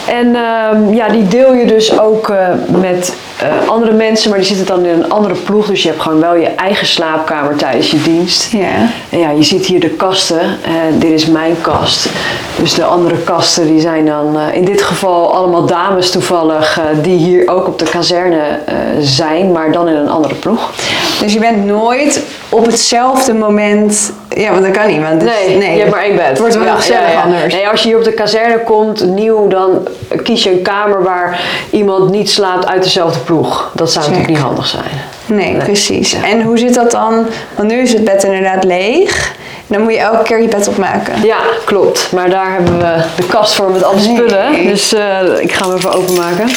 En 0.07 0.35
ehm, 0.35 0.93
ja, 0.93 1.09
die 1.09 1.27
deel 1.27 1.53
je 1.53 1.65
dus 1.65 1.99
ook 1.99 2.29
eh, 2.29 2.47
met 2.67 3.17
eh, 3.43 3.67
andere 3.69 3.91
mensen, 3.91 4.29
maar 4.29 4.39
die 4.39 4.47
zitten 4.47 4.65
dan 4.65 4.85
in 4.85 4.93
een 4.93 5.09
andere 5.09 5.33
ploeg. 5.35 5.65
Dus 5.67 5.83
je 5.83 5.89
hebt 5.89 6.01
gewoon 6.01 6.19
wel 6.19 6.35
je 6.35 6.47
eigen 6.47 6.87
slaapkamer 6.87 7.55
tijdens 7.55 7.91
je 7.91 8.01
dienst. 8.01 8.51
Ja. 8.51 8.89
En 9.09 9.19
ja, 9.19 9.29
je 9.29 9.43
ziet 9.43 9.65
hier 9.65 9.79
de 9.79 9.89
kasten. 9.89 10.39
En 10.63 10.99
dit 10.99 11.11
is 11.11 11.25
mijn 11.25 11.55
kast. 11.61 12.09
Dus 12.55 12.73
de 12.73 12.83
andere 12.83 13.17
kasten 13.17 13.67
die 13.67 13.81
zijn 13.81 14.05
dan 14.05 14.37
eh, 14.39 14.55
in 14.55 14.65
dit 14.65 14.81
geval 14.81 15.35
allemaal 15.35 15.65
dames 15.65 16.11
toevallig 16.11 16.77
eh, 16.79 16.83
die 17.03 17.17
hier 17.17 17.49
ook 17.49 17.67
op 17.67 17.79
de 17.79 17.89
kazerne 17.89 18.41
eh, 18.65 18.75
zijn, 18.99 19.51
maar 19.51 19.71
dan 19.71 19.87
in 19.87 19.95
een 19.95 20.09
andere 20.09 20.35
ploeg. 20.35 20.71
Dus 21.19 21.33
je 21.33 21.39
bent 21.39 21.65
nooit 21.65 22.21
op 22.49 22.65
hetzelfde 22.65 23.33
moment... 23.33 24.11
Ja, 24.29 24.51
want 24.51 24.63
dat 24.63 24.71
kan 24.71 24.87
niet. 24.87 25.01
Want 25.01 25.21
het- 25.21 25.31
Nee, 25.57 25.71
je 25.73 25.79
hebt 25.79 25.91
maar 25.91 26.03
één 26.03 26.15
bed. 26.15 26.25
Het 26.27 26.39
wordt 26.39 26.53
wel 26.55 26.63
Ja, 26.65 26.75
gezellig 26.75 27.11
ja. 27.11 27.21
anders. 27.21 27.53
Nee, 27.53 27.67
als 27.69 27.81
je 27.81 27.87
hier 27.87 27.97
op 27.97 28.03
de 28.03 28.13
kazerne 28.13 28.59
komt, 28.59 29.05
nieuw, 29.05 29.47
dan 29.47 29.87
kies 30.23 30.43
je 30.43 30.51
een 30.51 30.61
kamer 30.61 31.03
waar 31.03 31.41
iemand 31.69 32.11
niet 32.11 32.29
slaapt 32.29 32.67
uit 32.67 32.83
dezelfde 32.83 33.19
ploeg. 33.19 33.32
Dat 33.73 33.91
zou 33.91 34.05
natuurlijk 34.05 34.33
niet 34.33 34.41
handig 34.43 34.65
zijn. 34.67 34.83
Nee, 35.25 35.55
precies. 35.57 36.11
Ja. 36.11 36.23
En 36.23 36.41
hoe 36.41 36.57
zit 36.57 36.73
dat 36.73 36.91
dan? 36.91 37.25
Want 37.55 37.69
nu 37.69 37.81
is 37.81 37.93
het 37.93 38.03
bed 38.03 38.23
inderdaad 38.23 38.63
leeg. 38.63 39.31
Dan 39.67 39.81
moet 39.81 39.91
je 39.93 39.99
elke 39.99 40.23
keer 40.23 40.41
je 40.41 40.47
bed 40.47 40.67
opmaken. 40.67 41.23
Ja, 41.25 41.37
klopt. 41.65 42.11
Maar 42.11 42.29
daar 42.29 42.51
hebben 42.53 42.77
we 42.77 43.03
de 43.15 43.23
kast 43.23 43.53
voor 43.55 43.71
met 43.71 43.83
alle 43.83 43.95
Nee. 43.95 44.15
spullen. 44.15 44.67
Dus 44.67 44.93
eh, 44.93 45.19
ik 45.39 45.53
ga 45.53 45.65
hem 45.67 45.75
even 45.77 45.93
openmaken. 45.93 46.49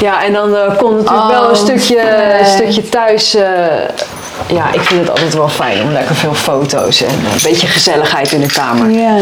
Ja, 0.00 0.24
en 0.24 0.32
dan 0.32 0.56
eh, 0.56 0.76
komt 0.76 0.94
natuurlijk 0.96 1.22
Oh, 1.24 1.28
wel 1.28 1.50
een 1.50 1.56
stukje, 1.56 2.00
een 2.40 2.46
stukje 2.46 2.88
thuis. 2.88 3.34
eh, 3.34 3.44
ja, 4.46 4.72
ik 4.72 4.80
vind 4.80 5.00
het 5.00 5.10
altijd 5.10 5.34
wel 5.34 5.48
fijn 5.48 5.82
om 5.82 5.90
lekker 5.92 6.14
veel 6.14 6.34
foto's 6.34 7.02
en 7.02 7.08
een 7.14 7.42
beetje 7.42 7.66
gezelligheid 7.66 8.32
in 8.32 8.40
de 8.40 8.46
kamer. 8.52 8.90
Ja. 8.90 9.14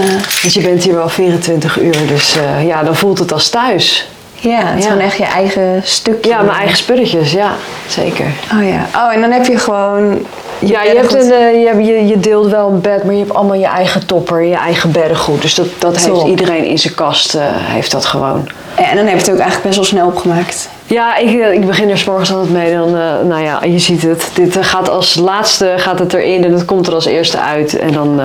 Want 0.43 0.55
je 0.55 0.61
bent 0.61 0.83
hier 0.83 0.95
wel 0.95 1.09
24 1.09 1.81
uur, 1.81 2.07
dus 2.07 2.37
eh, 2.37 2.67
ja, 2.67 2.83
dan 2.83 2.97
voelt 2.97 3.19
het 3.19 3.33
als 3.33 3.49
thuis. 3.49 4.09
Ja, 4.35 4.67
het 4.67 4.79
is 4.79 4.85
Ja. 4.85 4.91
gewoon 4.91 5.05
echt 5.07 5.17
je 5.17 5.25
eigen 5.25 5.81
stukje. 5.85 6.31
Ja, 6.31 6.43
mijn 6.43 6.59
eigen 6.59 6.77
spulletjes, 6.77 7.33
ja, 7.33 7.53
zeker. 7.89 8.27
Oh 8.53 8.69
ja. 8.69 8.87
Oh, 8.97 9.15
en 9.15 9.21
dan 9.21 9.31
heb 9.31 9.47
je 9.47 9.59
gewoon... 9.59 10.27
Ja, 10.65 10.83
je, 10.83 10.97
hebt 10.97 11.15
een, 11.15 11.33
eh, 11.33 11.87
je, 11.87 12.07
je, 12.07 12.21
deelt 12.21 12.51
wel 12.51 12.69
een 12.69 12.81
bed, 12.81 13.05
maar 13.05 13.13
je 13.13 13.21
hebt 13.21 13.35
allemaal 13.35 13.57
je 13.57 13.67
eigen 13.67 14.07
topper, 14.07 14.43
je 14.43 14.55
eigen 14.55 14.93
beddengoed. 14.93 15.43
Dus 15.43 15.55
dat, 15.55 15.67
dat 15.79 16.05
heeft 16.05 16.27
iedereen 16.27 16.65
in 16.65 16.79
zijn 16.79 16.95
kast, 16.95 17.35
eh, 17.35 17.43
heeft 17.49 17.91
dat 17.91 18.05
gewoon. 18.05 18.49
En 18.75 18.97
dan 18.97 19.07
heb 19.07 19.15
je 19.15 19.21
het 19.21 19.31
ook 19.31 19.39
eigenlijk 19.39 19.63
best 19.63 19.77
wel 19.77 19.85
snel 19.85 20.07
opgemaakt. 20.07 20.69
Ja, 20.87 21.17
ik, 21.17 21.41
eh, 21.41 21.53
ik 21.53 21.67
begin 21.67 21.91
er 21.91 21.99
's 21.99 22.05
morgens 22.05 22.33
altijd 22.33 22.51
mee. 22.51 22.73
Dan, 22.73 22.93
nou 23.29 23.43
ja, 23.43 23.65
je 23.65 23.79
ziet 23.79 24.03
het. 24.03 24.31
Dit 24.35 24.57
gaat 24.61 24.89
als 24.89 25.15
laatste 25.15 25.75
gaat 25.77 25.99
het 25.99 26.13
erin 26.15 26.45
en 26.45 26.53
het 26.53 26.65
komt 26.65 26.87
er 26.87 26.95
als 26.95 27.07
eerste 27.07 27.39
uit. 27.39 27.79
En 27.79 27.93
dan 27.93 28.21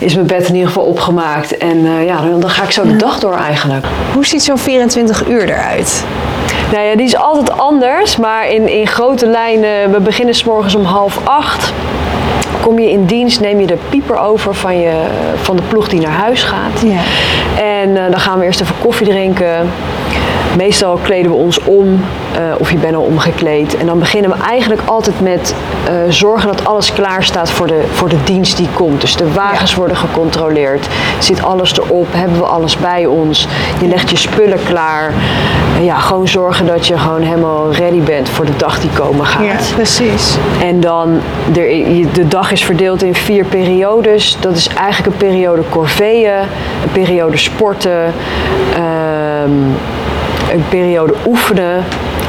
is 0.00 0.14
mijn 0.14 0.26
bed 0.26 0.48
in 0.48 0.54
ieder 0.54 0.68
geval 0.68 0.84
opgemaakt. 0.84 1.56
En 1.56 2.04
ja, 2.04 2.20
dan, 2.20 2.40
dan 2.40 2.50
ga 2.50 2.62
ik 2.62 2.70
zo 2.70 2.82
de 2.82 2.96
dag 2.96 3.18
door 3.18 3.36
eigenlijk. 3.36 3.86
Hoe 4.14 4.26
ziet 4.26 4.42
zo'n 4.42 4.58
24 4.58 5.26
uur 5.26 5.42
eruit? 5.42 6.04
Nou 6.72 6.84
ja, 6.84 6.96
die 6.96 7.06
is 7.06 7.16
altijd 7.16 7.58
anders, 7.58 8.16
maar 8.16 8.48
in, 8.48 8.68
in 8.68 8.86
grote 8.86 9.26
lijnen, 9.26 9.90
we 9.90 10.00
beginnen 10.00 10.34
s 10.34 10.44
morgens 10.44 10.74
om 10.74 10.84
half 10.84 11.18
acht. 11.24 11.72
Kom 12.60 12.78
je 12.78 12.90
in 12.90 13.04
dienst, 13.04 13.40
neem 13.40 13.60
je 13.60 13.66
de 13.66 13.78
pieper 13.88 14.18
over 14.18 14.54
van, 14.54 14.78
je, 14.78 14.92
van 15.42 15.56
de 15.56 15.62
ploeg 15.62 15.88
die 15.88 16.00
naar 16.00 16.12
huis 16.12 16.42
gaat. 16.42 16.82
Ja. 16.84 17.00
En 17.62 17.96
eh, 17.96 18.10
dan 18.10 18.20
gaan 18.20 18.38
we 18.38 18.44
eerst 18.44 18.60
even 18.60 18.74
koffie 18.80 19.06
drinken. 19.06 19.70
Meestal 20.58 20.96
kleden 21.02 21.30
we 21.30 21.36
ons 21.36 21.58
om, 21.64 22.04
eh, 22.34 22.40
of 22.58 22.70
je 22.70 22.76
bent 22.76 22.94
al 22.94 23.02
omgekleed. 23.02 23.76
En 23.76 23.86
dan 23.86 23.98
beginnen 23.98 24.30
we 24.30 24.36
eigenlijk 24.44 24.80
altijd 24.84 25.20
met 25.20 25.54
eh, 25.86 25.92
zorgen 26.08 26.48
dat 26.48 26.66
alles 26.66 26.92
klaar 26.92 27.24
staat 27.24 27.50
voor 27.50 27.66
de, 27.66 27.82
voor 27.92 28.08
de 28.08 28.22
dienst 28.24 28.56
die 28.56 28.68
komt. 28.74 29.00
Dus 29.00 29.16
de 29.16 29.32
wagens 29.32 29.74
worden 29.74 29.96
gecontroleerd. 29.96 30.86
Zit 31.18 31.42
alles 31.42 31.78
erop? 31.78 32.06
Hebben 32.10 32.38
we 32.38 32.44
alles 32.44 32.76
bij 32.76 33.06
ons? 33.06 33.48
Je 33.80 33.86
legt 33.88 34.10
je 34.10 34.16
spullen 34.16 34.58
klaar. 34.68 35.12
Ja, 35.82 35.96
gewoon 35.98 36.28
zorgen 36.28 36.66
dat 36.66 36.86
je 36.86 36.98
gewoon 36.98 37.22
helemaal 37.22 37.72
ready 37.72 38.00
bent 38.00 38.28
voor 38.28 38.44
de 38.44 38.56
dag 38.56 38.80
die 38.80 38.90
komen 38.90 39.26
gaat. 39.26 39.72
precies. 39.74 40.36
En 40.62 40.80
dan, 40.80 41.20
je- 41.52 42.06
de 42.12 42.28
dag 42.28 42.52
is 42.52 42.64
verdeeld 42.64 43.02
in 43.02 43.14
vier 43.14 43.44
periodes. 43.44 44.36
Dat 44.40 44.56
is 44.56 44.68
eigenlijk 44.68 45.06
een 45.22 45.28
periode 45.28 45.62
corveeën, 45.70 46.32
een 46.82 46.92
periode 46.92 47.36
sporten, 47.36 48.12
ehm, 48.74 49.50
een 50.52 50.64
periode 50.68 51.14
oefenen 51.26 51.84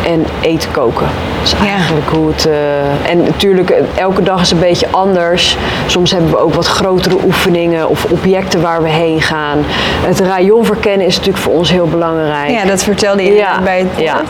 en 0.05 0.25
eten 0.41 0.71
koken. 0.71 1.07
Dat 1.41 1.47
is 1.47 1.67
Ja. 1.67 1.73
eigenlijk 1.73 2.09
hoe 2.09 2.27
het... 2.27 2.45
eh, 2.45 3.09
en 3.11 3.23
natuurlijk, 3.23 3.69
eh, 3.69 3.83
elke 3.95 4.23
dag 4.23 4.41
is 4.41 4.51
een 4.51 4.59
beetje 4.59 4.87
anders. 4.91 5.57
Soms 5.87 6.11
hebben 6.11 6.29
we 6.31 6.37
ook 6.37 6.53
wat 6.53 6.65
grotere 6.67 7.17
oefeningen 7.25 7.89
of 7.89 8.05
objecten 8.05 8.61
waar 8.61 8.83
we 8.83 8.89
heen 8.89 9.21
gaan. 9.21 9.57
Het 10.05 10.19
rayon 10.19 10.65
verkennen 10.65 11.07
is 11.07 11.15
natuurlijk 11.17 11.43
voor 11.43 11.53
ons 11.53 11.71
heel 11.71 11.87
belangrijk. 11.87 12.49
Ja, 12.49 12.65
dat 12.65 12.83
vertelde 12.83 13.23
je 13.23 13.33
Ja, 13.33 13.61
bij 13.61 13.79
het 13.79 13.87
ja. 13.97 14.21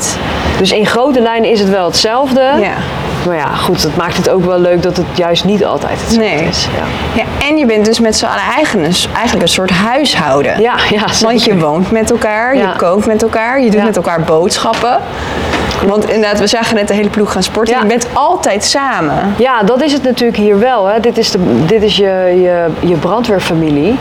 Dus 0.58 0.72
in 0.72 0.86
grote 0.86 1.22
lijnen 1.22 1.50
is 1.50 1.60
het 1.60 1.70
wel 1.70 1.86
hetzelfde. 1.86 2.42
Ja. 2.42 2.74
maar 3.28 3.36
ja, 3.36 3.46
goed, 3.56 3.82
dat 3.82 3.96
maakt 3.96 4.18
het 4.18 4.30
ook 4.30 4.46
wel 4.46 4.60
leuk 4.60 4.82
dat 4.84 4.98
het 4.98 5.06
juist 5.16 5.44
niet 5.46 5.66
altijd 5.66 5.92
hetzelfde 6.02 6.36
Nee. 6.36 6.44
is. 6.48 6.68
Ja. 6.78 6.84
Ja, 7.24 7.48
en 7.48 7.58
je 7.58 7.66
bent 7.66 7.86
dus 7.86 8.00
met 8.00 8.18
z'n 8.18 8.26
allen 8.26 8.44
eigen, 8.56 8.80
eigenlijk 9.14 9.42
een 9.42 9.48
soort 9.48 9.70
huishouden. 9.70 10.62
Ja, 10.62 10.74
ja, 10.90 11.06
Want 11.22 11.44
je 11.44 11.58
woont 11.58 11.92
met 11.92 12.12
elkaar, 12.12 12.56
Ja. 12.56 12.62
je 12.62 12.76
kookt 12.78 13.06
met 13.06 13.22
elkaar, 13.22 13.62
je 13.62 13.70
doet 13.72 13.84
met 13.84 13.96
elkaar 13.96 14.22
boodschappen. 14.22 14.98
Want 15.88 16.10
inderdaad, 16.10 16.40
we 16.40 16.48
zagen 16.48 16.76
net 16.76 16.88
de 16.88 16.94
hele 17.00 17.12
ploeg 17.12 17.32
gaan 17.32 17.44
sporten. 17.44 17.74
Ja. 17.74 17.82
Je 17.82 17.88
bent 17.88 18.08
altijd 18.14 18.64
samen. 18.64 19.34
Ja, 19.38 19.64
dat 19.64 19.84
is 19.84 19.94
het 19.94 20.04
natuurlijk 20.04 20.38
hier 20.38 20.60
wel. 20.60 20.86
Hè. 20.86 21.00
Dit 21.00 21.18
is, 21.18 21.32
de, 21.32 21.66
dit 21.66 21.84
is 21.84 21.96
je, 21.96 22.40
je, 22.42 22.88
je 22.88 22.96
brandweerfamilie. 22.96 23.98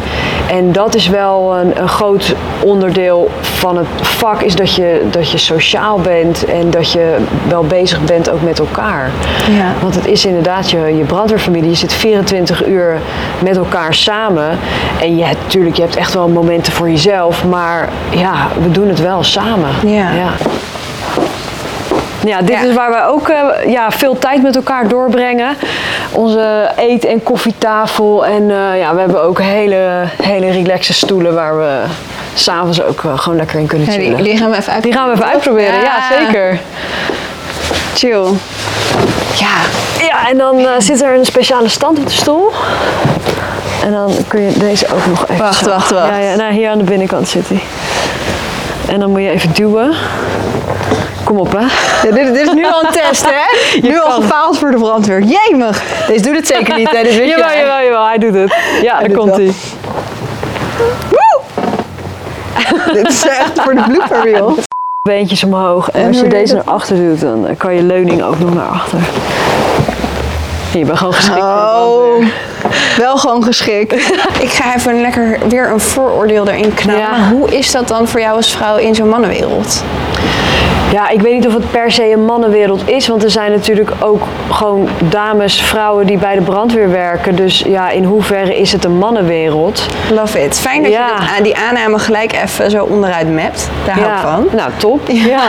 En 0.51 0.73
dat 0.73 0.95
is 0.95 1.09
wel 1.09 1.57
een, 1.57 1.81
een 1.81 1.89
groot 1.89 2.35
onderdeel 2.63 3.31
van 3.41 3.77
het 3.77 3.87
vak, 4.01 4.43
is 4.43 4.57
dat 4.57 4.75
je, 4.75 5.07
dat 5.11 5.31
je 5.31 5.39
sociaal 5.39 5.99
bent 5.99 6.45
en 6.45 6.71
dat 6.71 6.93
je 6.93 7.17
wel 7.49 7.65
bezig 7.65 8.05
bent 8.05 8.31
ook 8.31 8.43
met 8.43 8.59
elkaar. 8.59 9.11
Ja. 9.51 9.73
Want 9.81 9.95
het 9.95 10.07
is 10.07 10.25
inderdaad 10.25 10.71
je, 10.71 10.79
je 10.79 11.05
brandweerfamilie. 11.05 11.71
Je 11.71 11.77
zit 11.77 11.93
24 11.93 12.67
uur 12.67 13.01
met 13.43 13.57
elkaar 13.57 13.95
samen. 13.95 14.59
En 15.01 15.17
je 15.17 15.25
natuurlijk, 15.25 15.77
je 15.77 15.83
hebt 15.83 15.97
echt 15.97 16.15
wel 16.15 16.29
momenten 16.29 16.73
voor 16.73 16.91
jezelf, 16.91 17.45
maar 17.45 17.89
ja, 18.11 18.49
we 18.63 18.71
doen 18.71 18.89
het 18.89 19.01
wel 19.01 19.23
samen. 19.23 19.71
Ja. 19.85 20.13
ja. 20.13 20.31
Ja, 22.25 22.39
dit 22.41 22.49
Ja. 22.49 22.63
is 22.63 22.75
waar 22.75 22.91
we 22.91 23.05
ook 23.07 23.29
eh, 23.29 23.71
ja, 23.73 23.91
veel 23.91 24.19
tijd 24.19 24.43
met 24.43 24.57
elkaar 24.57 24.89
doorbrengen. 24.89 25.57
Onze 26.13 26.71
eet- 26.77 27.05
en 27.05 27.23
koffietafel. 27.23 28.27
En 28.27 28.51
eh, 28.51 28.79
ja, 28.79 28.95
we 28.95 29.01
hebben 29.01 29.23
ook 29.23 29.41
hele, 29.41 30.03
hele 30.23 30.51
relaxe 30.51 30.93
stoelen 30.93 31.35
waar 31.35 31.59
we 31.59 31.81
s'avonds 32.35 32.83
ook 32.83 33.05
eh, 33.05 33.19
gewoon 33.19 33.39
lekker 33.39 33.59
in 33.59 33.67
kunnen 33.67 33.87
Ja, 33.87 33.93
chillen. 33.93 34.15
die, 34.17 34.25
die 34.25 34.37
gaan 34.37 34.51
we 34.51 34.57
even 34.57 34.73
uit. 34.73 34.83
Die 34.83 34.93
gaan 34.93 35.07
we 35.09 35.15
even 35.15 35.27
uitproberen, 35.27 35.81
ja, 35.81 35.95
zeker. 36.19 36.59
Chill. 37.95 38.25
Ja, 39.35 39.57
Ja, 40.07 40.29
en 40.29 40.39
dan 40.39 40.67
zit 40.79 41.03
er 41.03 41.15
een 41.15 41.25
speciale 41.25 41.69
stand 41.69 41.99
op 41.99 42.07
de 42.07 42.13
stoel. 42.13 42.53
En 43.85 43.93
dan 43.93 44.11
kun 44.29 44.41
je 44.41 44.59
deze 44.59 44.87
ook 44.95 45.07
nog 45.07 45.25
even... 45.29 45.45
Wacht, 45.45 45.65
zo- 45.65 45.71
wacht, 45.71 45.91
wacht. 45.91 46.09
Ja, 46.09 46.17
ja, 46.17 46.35
nou, 46.37 46.53
hier 46.53 46.71
aan 46.71 46.79
de 46.79 46.85
binnenkant 46.85 47.29
zit 47.29 47.49
hij. 47.49 47.61
En 48.89 49.01
dan 49.01 49.11
moet 49.11 49.21
je 49.21 49.31
even 49.31 49.53
duwen. 49.55 49.95
Kom 51.25 51.39
op, 51.39 51.53
hè. 51.53 51.61
Ja, 52.09 52.15
dit, 52.15 52.35
dit 52.35 52.47
is 52.47 52.53
nu 52.53 52.65
al 52.67 52.85
een 52.85 52.91
test, 52.91 53.25
hè? 53.25 53.79
Nu 53.89 54.01
al 54.01 54.11
gefaald 54.11 54.59
voor 54.59 54.71
de 54.71 54.77
brandweer. 54.77 55.23
Jemig. 55.23 55.83
Deze 56.07 56.23
doet 56.23 56.37
het 56.37 56.47
zeker 56.47 56.77
niet, 56.77 56.91
hè? 56.91 57.03
Dit 57.03 57.17
weet 57.17 57.29
Jawel, 57.29 57.49
jij. 57.49 57.59
jawel, 57.61 57.83
jawel, 57.85 58.07
hij 58.07 58.19
doet 58.19 58.35
het. 58.35 58.55
Ja, 58.83 58.99
daar 58.99 59.09
doet 59.09 59.17
komt 59.17 59.37
hij. 59.37 59.53
Dit 62.93 63.09
is 63.09 63.27
echt 63.27 63.61
voor 63.61 63.75
de 63.75 63.83
blooper 63.89 64.23
reel. 64.23 64.55
Beentjes 65.09 65.45
omhoog. 65.45 65.91
En 65.91 66.01
En 66.01 66.07
als 66.09 66.17
je 66.17 66.23
je 66.23 66.29
deze 66.29 66.55
naar 66.55 66.65
achter 66.65 66.97
doet, 66.97 67.21
dan 67.21 67.47
kan 67.57 67.75
je 67.75 67.83
leuning 67.83 68.23
ook 68.23 68.39
nog 68.39 68.55
naar 68.55 68.67
achter. 68.67 68.99
Je 70.73 70.85
bent 70.85 70.99
gewoon 70.99 71.13
geschikt 71.15 71.39
Oh. 71.43 72.25
Wel 72.97 73.17
gewoon 73.17 73.43
geschikt. 73.45 73.93
Ik 74.47 74.51
ga 74.51 74.75
even 74.77 75.01
lekker 75.01 75.39
weer 75.49 75.71
een 75.71 75.81
vooroordeel 75.81 76.49
erin 76.49 76.75
knallen. 76.75 77.01
Ja. 77.01 77.31
Hoe 77.31 77.57
is 77.57 77.71
dat 77.73 77.89
dan 77.89 78.09
voor 78.09 78.21
jou 78.21 78.37
als 78.37 78.51
vrouw 78.51 78.77
in 78.77 78.95
zo'n 78.95 79.09
mannenwereld? 79.09 79.83
Ja, 80.93 81.09
ik 81.09 81.21
weet 81.21 81.33
niet 81.35 81.47
of 81.47 81.55
het 81.55 81.71
per 81.71 81.91
se 81.93 82.13
een 82.13 82.25
mannenwereld 82.25 82.89
is, 82.89 83.09
want 83.09 83.25
er 83.25 83.31
zijn 83.31 83.51
natuurlijk 83.51 83.91
ook 84.01 84.23
gewoon 84.51 84.89
dames, 85.09 85.61
vrouwen 85.61 86.07
die 86.07 86.19
bij 86.19 86.35
de 86.35 86.41
brandweer 86.41 86.91
werken. 86.91 87.37
Dus 87.37 87.63
ja, 87.67 87.91
in 87.91 88.05
hoeverre 88.05 88.59
is 88.59 88.73
het 88.73 88.85
een 88.85 88.99
mannenwereld? 88.99 89.87
Love 90.11 90.45
it. 90.45 90.59
Fijn 90.59 90.83
dat 90.83 90.93
Ja. 90.93 91.07
je 91.07 91.35
dit, 91.35 91.45
die 91.45 91.57
aanname 91.57 91.99
gelijk 91.99 92.33
even 92.33 92.71
zo 92.71 92.85
onderuit 92.85 93.35
mapt. 93.35 93.71
Daar 93.85 93.99
hou 93.99 94.13
ik 94.13 94.49
van. 94.49 94.57
Nou, 94.57 94.71
top. 94.77 95.01
Ja. 95.09 95.41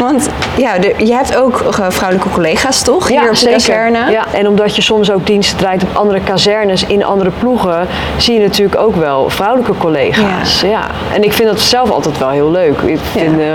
Want 0.00 0.28
ja, 0.56 0.78
de, 0.78 0.94
je 0.98 1.12
hebt 1.12 1.36
ook 1.36 1.60
eh, 1.60 1.86
vrouwelijke 1.88 2.30
collega's, 2.30 2.82
toch? 2.82 3.08
Hier 3.08 3.30
op 3.30 3.38
de 3.38 3.50
kazerne. 3.50 4.10
Ja, 4.10 4.24
en 4.32 4.48
omdat 4.48 4.76
je 4.76 4.82
soms 4.82 5.10
ook 5.10 5.26
diensten 5.26 5.56
draait 5.58 5.82
op 5.82 5.88
andere 5.92 6.20
kazernes 6.20 6.84
in 6.86 7.04
andere 7.04 7.30
ploegen, 7.38 7.86
zie 8.16 8.34
je 8.34 8.40
natuurlijk 8.40 8.80
ook 8.80 8.96
wel 8.96 9.30
vrouwelijke 9.30 9.72
collega's. 9.78 10.60
Ja. 10.60 10.86
En 11.14 11.22
ik 11.22 11.32
vind 11.32 11.48
dat 11.48 11.60
zelf 11.60 11.90
altijd 11.90 12.18
wel 12.18 12.30
heel 12.30 12.50
leuk. 12.50 12.80
Ik 12.80 12.98
vind, 13.12 13.40
eh, 13.40 13.46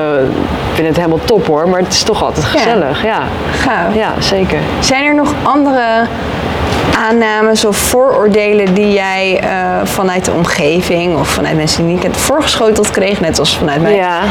vind 0.73 0.87
het 0.87 0.95
helemaal 0.97 1.19
top 1.25 1.47
hoor, 1.47 1.69
maar 1.69 1.79
het 1.79 1.93
is 1.93 2.03
toch 2.03 2.23
altijd 2.23 2.45
gezellig. 2.45 3.03
Ja, 3.03 3.23
Gaaf. 3.51 3.95
ja 3.95 4.13
zeker. 4.19 4.59
Zijn 4.79 5.05
er 5.05 5.15
nog 5.15 5.33
andere 5.43 6.07
aannames 6.95 7.65
of 7.65 7.77
vooroordelen 7.77 8.73
die 8.73 8.93
jij 8.93 9.39
eh, 9.39 9.49
vanuit 9.83 10.25
de 10.25 10.31
omgeving 10.31 11.19
of 11.19 11.27
vanuit 11.27 11.55
mensen 11.55 11.77
die 11.77 11.87
je 11.87 11.93
niet 11.93 12.01
kent 12.01 12.17
voorgeschoteld 12.17 12.91
kreeg, 12.91 13.19
net 13.19 13.39
als 13.39 13.57
vanuit 13.57 13.81
mij? 13.81 13.95
Ja. 13.95 14.21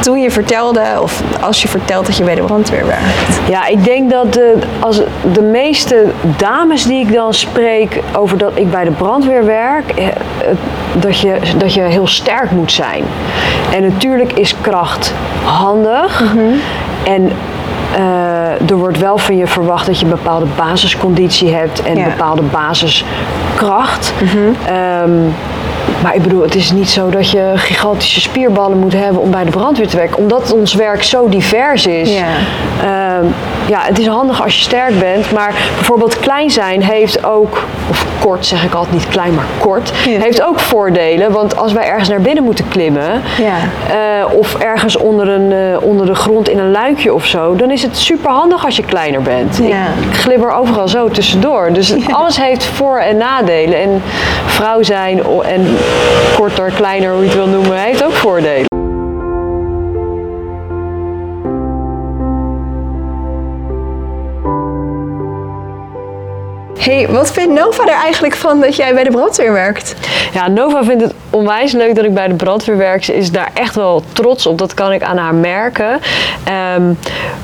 Toen 0.00 0.20
je 0.20 0.30
vertelde, 0.30 0.82
of 1.02 1.22
als 1.40 1.62
je 1.62 1.68
vertelt 1.68 2.06
dat 2.06 2.16
je 2.16 2.24
bij 2.24 2.34
de 2.34 2.42
brandweer 2.42 2.86
werkt. 2.86 3.40
Ja, 3.48 3.66
ik 3.66 3.84
denk 3.84 4.10
dat 4.10 4.32
de, 4.32 4.54
als 4.78 5.00
de 5.32 5.42
meeste 5.42 6.04
dames 6.36 6.84
die 6.84 7.06
ik 7.06 7.12
dan 7.12 7.34
spreek 7.34 8.00
over 8.16 8.38
dat 8.38 8.52
ik 8.54 8.70
bij 8.70 8.84
de 8.84 8.90
brandweer 8.90 9.44
werk, 9.44 9.90
eh, 9.90 10.06
eh, 10.06 10.12
dat 10.94 11.20
je, 11.20 11.36
dat 11.56 11.74
je 11.74 11.80
heel 11.80 12.06
sterk 12.06 12.50
moet 12.50 12.72
zijn. 12.72 13.04
En 13.74 13.82
natuurlijk 13.82 14.32
is 14.32 14.54
kracht 14.60 15.14
handig. 15.44 16.34
En 17.04 17.32
eh, 17.96 18.70
er 18.70 18.76
wordt 18.76 18.98
wel 18.98 19.18
van 19.18 19.36
je 19.36 19.46
verwacht 19.46 19.86
dat 19.86 19.98
je 19.98 20.04
een 20.04 20.10
bepaalde 20.10 20.46
basisconditie 20.56 21.54
hebt 21.54 21.82
en 21.82 21.96
Ja. 21.96 22.04
een 22.04 22.10
bepaalde 22.10 22.42
basiskracht. 22.42 24.12
Ehm, 24.66 25.10
maar 26.02 26.14
ik 26.14 26.22
bedoel, 26.22 26.42
het 26.42 26.54
is 26.54 26.70
niet 26.72 26.90
zo 26.90 27.08
dat 27.10 27.30
je 27.30 27.52
gigantische 27.56 28.20
spierballen 28.20 28.78
moet 28.78 28.92
hebben 28.92 29.20
om 29.22 29.30
bij 29.30 29.44
de 29.44 29.50
brandweer 29.50 29.88
te 29.88 29.96
werken. 29.96 30.16
Omdat 30.16 30.52
ons 30.52 30.74
werk 30.74 31.02
zo 31.02 31.28
divers 31.28 31.86
is. 31.86 32.12
Ja. 32.14 32.24
Ehm, 32.82 33.24
ja, 33.66 33.80
het 33.82 33.98
is 33.98 34.06
handig 34.06 34.42
als 34.42 34.54
je 34.56 34.62
sterk 34.62 34.98
bent. 34.98 35.32
Maar 35.32 35.54
bijvoorbeeld 35.74 36.18
klein 36.20 36.50
zijn 36.50 36.82
heeft 36.82 37.24
ook, 37.24 37.64
of 37.90 38.06
kort 38.20 38.46
zeg 38.46 38.64
ik 38.64 38.74
altijd 38.74 38.94
niet 38.94 39.08
klein, 39.08 39.34
maar 39.34 39.44
kort, 39.58 39.92
Ja. 40.08 40.20
heeft 40.20 40.42
ook 40.42 40.60
voordelen. 40.60 41.32
Want 41.32 41.56
als 41.56 41.72
wij 41.72 41.84
ergens 41.84 42.08
naar 42.08 42.20
binnen 42.20 42.44
moeten 42.44 42.68
klimmen, 42.68 43.22
Ja. 43.38 43.54
eh, 43.90 44.38
of 44.38 44.54
ergens 44.58 44.96
onder, 44.96 45.28
een, 45.28 45.52
eh, 45.52 45.82
onder 45.82 46.06
de 46.06 46.14
grond 46.14 46.48
in 46.48 46.58
een 46.58 46.70
luikje 46.70 47.14
of 47.14 47.26
zo, 47.26 47.56
dan 47.56 47.70
is 47.70 47.82
het 47.82 47.96
super 47.98 48.30
handig 48.30 48.64
als 48.64 48.76
je 48.76 48.82
kleiner 48.84 49.22
bent. 49.22 49.58
Ja. 49.62 49.84
Ik, 50.10 50.16
glibber 50.16 50.52
overal 50.52 50.88
zo 50.88 51.08
tussendoor. 51.08 51.72
Dus 51.72 51.94
alles 52.10 52.40
heeft 52.40 52.64
voor- 52.64 52.98
en 52.98 53.16
nadelen. 53.16 53.80
En 53.80 54.02
vrouw 54.46 54.82
zijn 54.82 55.20
en 55.42 55.69
korter, 56.34 56.70
kleiner, 56.70 57.12
hoe 57.12 57.20
je 57.20 57.28
het 57.28 57.36
wil 57.36 57.46
noemen, 57.46 57.78
heeft 57.78 58.04
ook 58.04 58.12
voordelen. 58.12 58.69
Hey, 66.80 67.08
wat 67.08 67.30
vindt 67.32 67.54
Nova 67.60 67.82
er 67.86 68.02
eigenlijk 68.02 68.34
van 68.36 68.60
dat 68.60 68.76
jij 68.76 68.94
bij 68.94 69.04
de 69.04 69.10
brandweer 69.10 69.52
werkt? 69.52 69.94
Ja, 70.32 70.48
Nova 70.48 70.84
vindt 70.84 71.02
het 71.02 71.14
onwijs 71.30 71.72
leuk 71.72 71.94
dat 71.94 72.04
ik 72.04 72.14
bij 72.14 72.28
de 72.28 72.34
brandweer 72.34 72.76
werk. 72.76 73.04
Ze 73.04 73.16
is 73.16 73.30
daar 73.32 73.50
echt 73.54 73.74
wel 73.74 74.02
trots 74.12 74.46
op. 74.46 74.58
Dat 74.58 74.74
kan 74.74 74.92
ik 74.92 75.02
aan 75.02 75.16
haar 75.16 75.34
merken. 75.34 76.00
Ehm, 76.44 76.82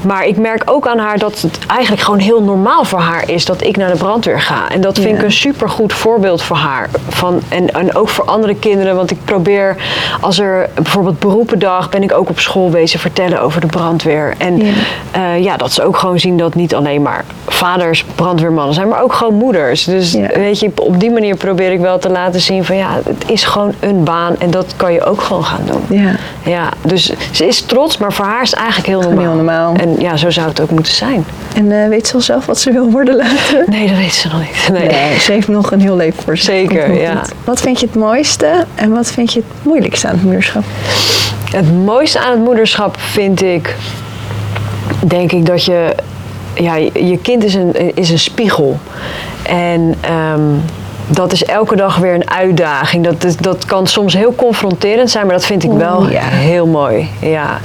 maar 0.01 0.27
ik 0.27 0.37
merk 0.37 0.63
ook 0.65 0.89
aan 0.89 0.99
haar 0.99 1.19
dat 1.19 1.41
het 1.41 1.59
eigenlijk 1.67 2.03
gewoon 2.03 2.19
heel 2.21 2.43
normaal 2.43 2.85
voor 2.85 2.99
haar 2.99 3.31
is 3.31 3.45
dat 3.45 3.63
ik 3.63 3.77
naar 3.77 3.91
de 3.91 3.97
brandweer 3.97 4.41
ga. 4.41 4.69
En 4.71 4.81
dat 4.81 4.99
vind 4.99 5.11
Ja. 5.11 5.17
ik 5.17 5.23
een 5.23 5.33
supergoed 5.33 5.93
voorbeeld 5.93 6.43
voor 6.43 6.57
haar. 6.57 6.89
Van, 7.09 7.41
en, 7.49 7.71
en 7.75 7.95
ook 7.95 8.09
voor 8.09 8.25
andere 8.25 8.55
kinderen. 8.55 8.97
Want 8.97 9.11
ik 9.11 9.19
probeer, 9.25 9.77
als 10.21 10.39
er 10.39 10.69
bijvoorbeeld 10.75 11.19
beroependag, 11.19 11.89
ben 11.89 12.03
ik 12.03 12.13
ook 12.13 12.29
op 12.29 12.39
school 12.41 12.71
wezen 12.71 12.99
vertellen 13.01 13.41
over 13.41 13.61
de 13.61 13.67
brandweer. 13.67 14.35
En 14.39 14.57
Ja. 14.57 14.73
ja, 15.13 15.33
ja 15.35 15.57
dat 15.57 15.73
ze 15.73 15.83
ook 15.85 15.97
gewoon 15.97 16.21
zien 16.21 16.37
dat 16.37 16.55
niet 16.55 16.75
alleen 16.75 17.03
maar 17.03 17.25
vaders 17.49 18.05
brandweermannen 18.15 18.75
zijn, 18.75 18.89
maar 18.89 19.03
ook 19.03 19.13
gewoon 19.13 19.26
moeders. 19.31 19.85
Dus 19.85 20.13
Ja. 20.13 20.29
weet 20.35 20.61
je, 20.61 20.71
op 20.77 21.01
die 21.01 21.11
manier 21.11 21.37
probeer 21.37 21.73
ik 21.73 21.81
wel 21.81 21.99
te 21.99 22.09
laten 22.09 22.41
zien 22.41 22.65
van 22.65 22.77
ja, 22.77 22.89
het 23.05 23.25
is 23.31 23.45
gewoon 23.45 23.75
een 23.81 24.05
baan 24.05 24.35
en 24.39 24.51
dat 24.51 24.75
kan 24.77 24.93
je 24.93 25.05
ook 25.05 25.21
gewoon 25.21 25.45
gaan 25.45 25.61
doen. 25.67 25.99
Ja. 25.99 26.11
Ja, 26.45 26.69
dus 26.85 27.13
ze 27.31 27.47
is 27.47 27.61
trots, 27.63 27.99
maar 27.99 28.13
voor 28.13 28.25
haar 28.25 28.43
is 28.43 28.51
het 28.51 28.59
eigenlijk 28.59 28.89
heel 28.89 29.01
normaal. 29.01 29.25
heel 29.25 29.35
normaal. 29.35 29.75
En 29.75 29.95
ja, 29.99 30.17
zo 30.17 30.31
zou 30.31 30.49
het 30.49 30.61
ook 30.61 30.71
moeten 30.71 30.93
zijn. 30.93 31.25
En 31.55 31.83
eh, 31.83 31.89
weet 31.89 32.07
ze 32.07 32.15
al 32.15 32.21
zelf 32.21 32.47
wat 32.47 32.59
ze 32.59 32.73
wil 32.73 32.91
worden 32.91 33.17
later? 33.17 33.65
Nee, 33.77 33.89
dat 33.89 33.97
weet 33.97 34.15
ze 34.15 34.29
nog 34.29 34.39
niet. 34.41 34.69
Nee. 34.73 34.89
Nee, 34.89 35.19
ze 35.21 35.33
heeft 35.33 35.49
nog 35.49 35.73
een 35.73 35.81
heel 35.81 35.97
leven 35.97 36.23
voor 36.23 36.37
zich. 36.37 36.45
Zeker, 36.47 37.01
ja. 37.01 37.23
Wat 37.45 37.61
vind 37.61 37.81
je 37.81 37.87
het 37.87 37.95
mooiste 37.95 38.65
en 38.75 38.91
wat 38.91 39.07
vind 39.11 39.33
je 39.33 39.39
het 39.41 39.49
moeilijkste 39.65 40.07
aan 40.07 40.15
het 40.15 40.23
moederschap? 40.23 40.63
Het 41.51 41.85
mooiste 41.85 42.19
aan 42.21 42.31
het 42.31 42.45
moederschap 42.45 42.97
vind 43.01 43.43
ik, 43.43 43.77
denk 45.07 45.33
ik 45.33 45.47
dat 45.47 45.65
je, 45.65 45.95
ja, 46.57 46.75
je 46.95 47.19
kind 47.23 47.45
is 47.45 47.55
een, 47.55 47.97
is 47.97 48.11
een 48.11 48.19
spiegel. 48.19 48.79
En 49.43 49.95
ehm, 50.01 50.41
dat 51.09 51.33
is 51.33 51.45
elke 51.45 51.77
dag 51.77 51.97
weer 51.97 52.15
een 52.15 52.31
uitdaging. 52.31 53.05
Dat, 53.05 53.25
is- 53.25 53.37
dat 53.37 53.65
kan 53.65 53.87
soms 53.87 54.15
heel 54.15 54.35
confronterend 54.35 55.11
zijn, 55.11 55.27
maar 55.27 55.35
dat 55.35 55.45
vind 55.47 55.65
ik 55.65 55.71
wel 55.71 56.11
ja. 56.11 56.21
heel 56.23 56.67
mooi. 56.67 57.09
Ja. 57.21 57.59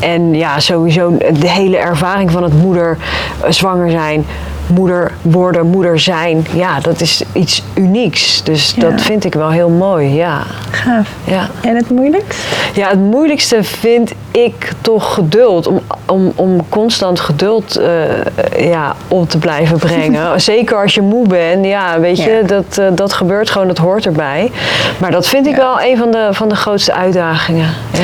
En 0.00 0.34
ja, 0.34 0.60
sowieso 0.60 1.16
de 1.40 1.48
hele 1.48 1.76
ervaring 1.76 2.30
van 2.30 2.42
het 2.42 2.52
moeder 2.62 2.96
eh, 3.44 3.50
zwanger 3.50 3.90
zijn. 3.90 4.26
Moeder 4.70 5.12
worden, 5.22 5.66
moeder 5.66 5.98
zijn, 6.00 6.46
ja, 6.52 6.80
dat 6.80 7.00
is 7.00 7.22
iets 7.32 7.62
unieks. 7.74 8.42
Dus 8.42 8.72
Ja. 8.76 8.90
dat 8.90 9.00
vind 9.00 9.24
ik 9.24 9.34
wel 9.34 9.50
heel 9.50 9.68
mooi, 9.68 10.14
ja. 10.14 10.42
Gaaf. 10.70 11.08
ja. 11.24 11.48
En 11.62 11.76
het 11.76 11.90
moeilijkst? 11.90 12.40
Ja, 12.74 12.88
het 12.88 12.98
moeilijkste 12.98 13.62
vind 13.64 14.12
ik 14.30 14.72
toch 14.80 15.14
geduld. 15.14 15.66
Om, 15.66 15.80
om, 16.06 16.32
om 16.34 16.68
constant 16.68 17.20
geduld 17.20 17.76
eh, 17.76 18.68
ja, 18.70 18.94
op 19.08 19.28
te 19.28 19.38
blijven 19.38 19.78
brengen. 19.78 20.40
Zeker 20.52 20.82
als 20.82 20.94
je 20.94 21.02
moe 21.02 21.26
bent. 21.28 21.66
Ja, 21.66 22.00
weet 22.00 22.18
je, 22.22 22.30
Ja. 22.30 22.46
dat, 22.46 22.78
eh, 22.78 22.86
dat 22.94 23.12
gebeurt 23.12 23.50
gewoon, 23.50 23.66
dat 23.68 23.78
hoort 23.78 24.06
erbij. 24.06 24.50
Maar 24.98 25.10
dat 25.10 25.26
vind 25.28 25.46
ik 25.46 25.56
wel 25.56 25.80
een 25.80 25.96
van 25.96 26.10
de, 26.10 26.28
van 26.30 26.48
de 26.48 26.56
grootste 26.56 26.92
uitdagingen. 26.94 27.68
Ja. 27.92 28.00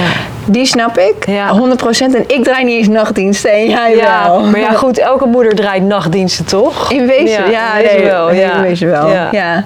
Die 0.46 0.66
snap 0.66 0.98
ik, 0.98 1.26
Ja. 1.26 1.48
100%. 1.58 2.14
En 2.14 2.24
ik 2.26 2.44
draai 2.44 2.64
niet 2.64 2.78
eens 2.78 2.88
nachtdiensten 2.88 3.50
en 3.52 3.68
jij 3.68 3.96
Ja, 3.96 4.24
wel. 4.28 4.44
maar 4.44 4.60
ja, 4.60 4.72
goed, 4.72 4.98
elke 4.98 5.26
moeder 5.26 5.54
draait 5.54 5.82
nachtdiensten, 5.82 6.44
toch? 6.44 6.92
In 6.92 7.06
wezen, 7.06 7.50
ja, 7.50 7.76
in 7.76 7.82
wezen 7.82 7.96
nee, 7.96 8.10
wel. 8.10 8.28
in 8.28 8.60
wezen 8.62 8.88
wel, 8.90 9.08
Ja. 9.08 9.64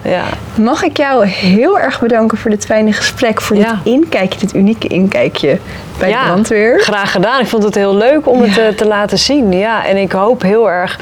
Mag 0.55 0.83
ik 0.83 0.97
jou 0.97 1.27
heel 1.27 1.79
erg 1.79 2.01
bedanken 2.01 2.39
voor 2.39 2.51
dit 2.51 2.65
fijne 2.65 2.93
gesprek, 2.93 3.41
voor 3.41 3.57
dit 3.57 3.67
inkijkje, 3.85 4.39
dit 4.39 4.55
unieke 4.55 4.87
inkijkje 4.87 5.59
bij 5.99 6.09
de 6.09 6.19
brandweer. 6.27 6.81
Graag 6.81 7.13
gedaan. 7.13 7.41
Ik 7.41 7.47
vond 7.47 7.63
het 7.63 7.75
heel 7.75 7.95
leuk 7.95 8.29
om 8.29 8.43
het 8.43 8.59
eh, 8.59 8.69
te 8.69 8.87
laten 8.87 9.19
zien. 9.19 9.53
Ja, 9.53 9.87
en 9.87 9.97
ik 9.97 10.13
hoop 10.13 10.43
heel 10.43 10.71
erg 10.71 10.99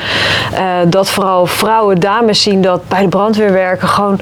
eh, 0.54 0.60
dat 0.86 1.10
vooral 1.10 1.46
vrouwen, 1.46 2.00
dames 2.00 2.42
zien 2.42 2.62
dat 2.62 2.88
bij 2.88 3.02
de 3.02 3.08
brandweer 3.08 3.52
werken 3.52 3.88
gewoon 3.88 4.18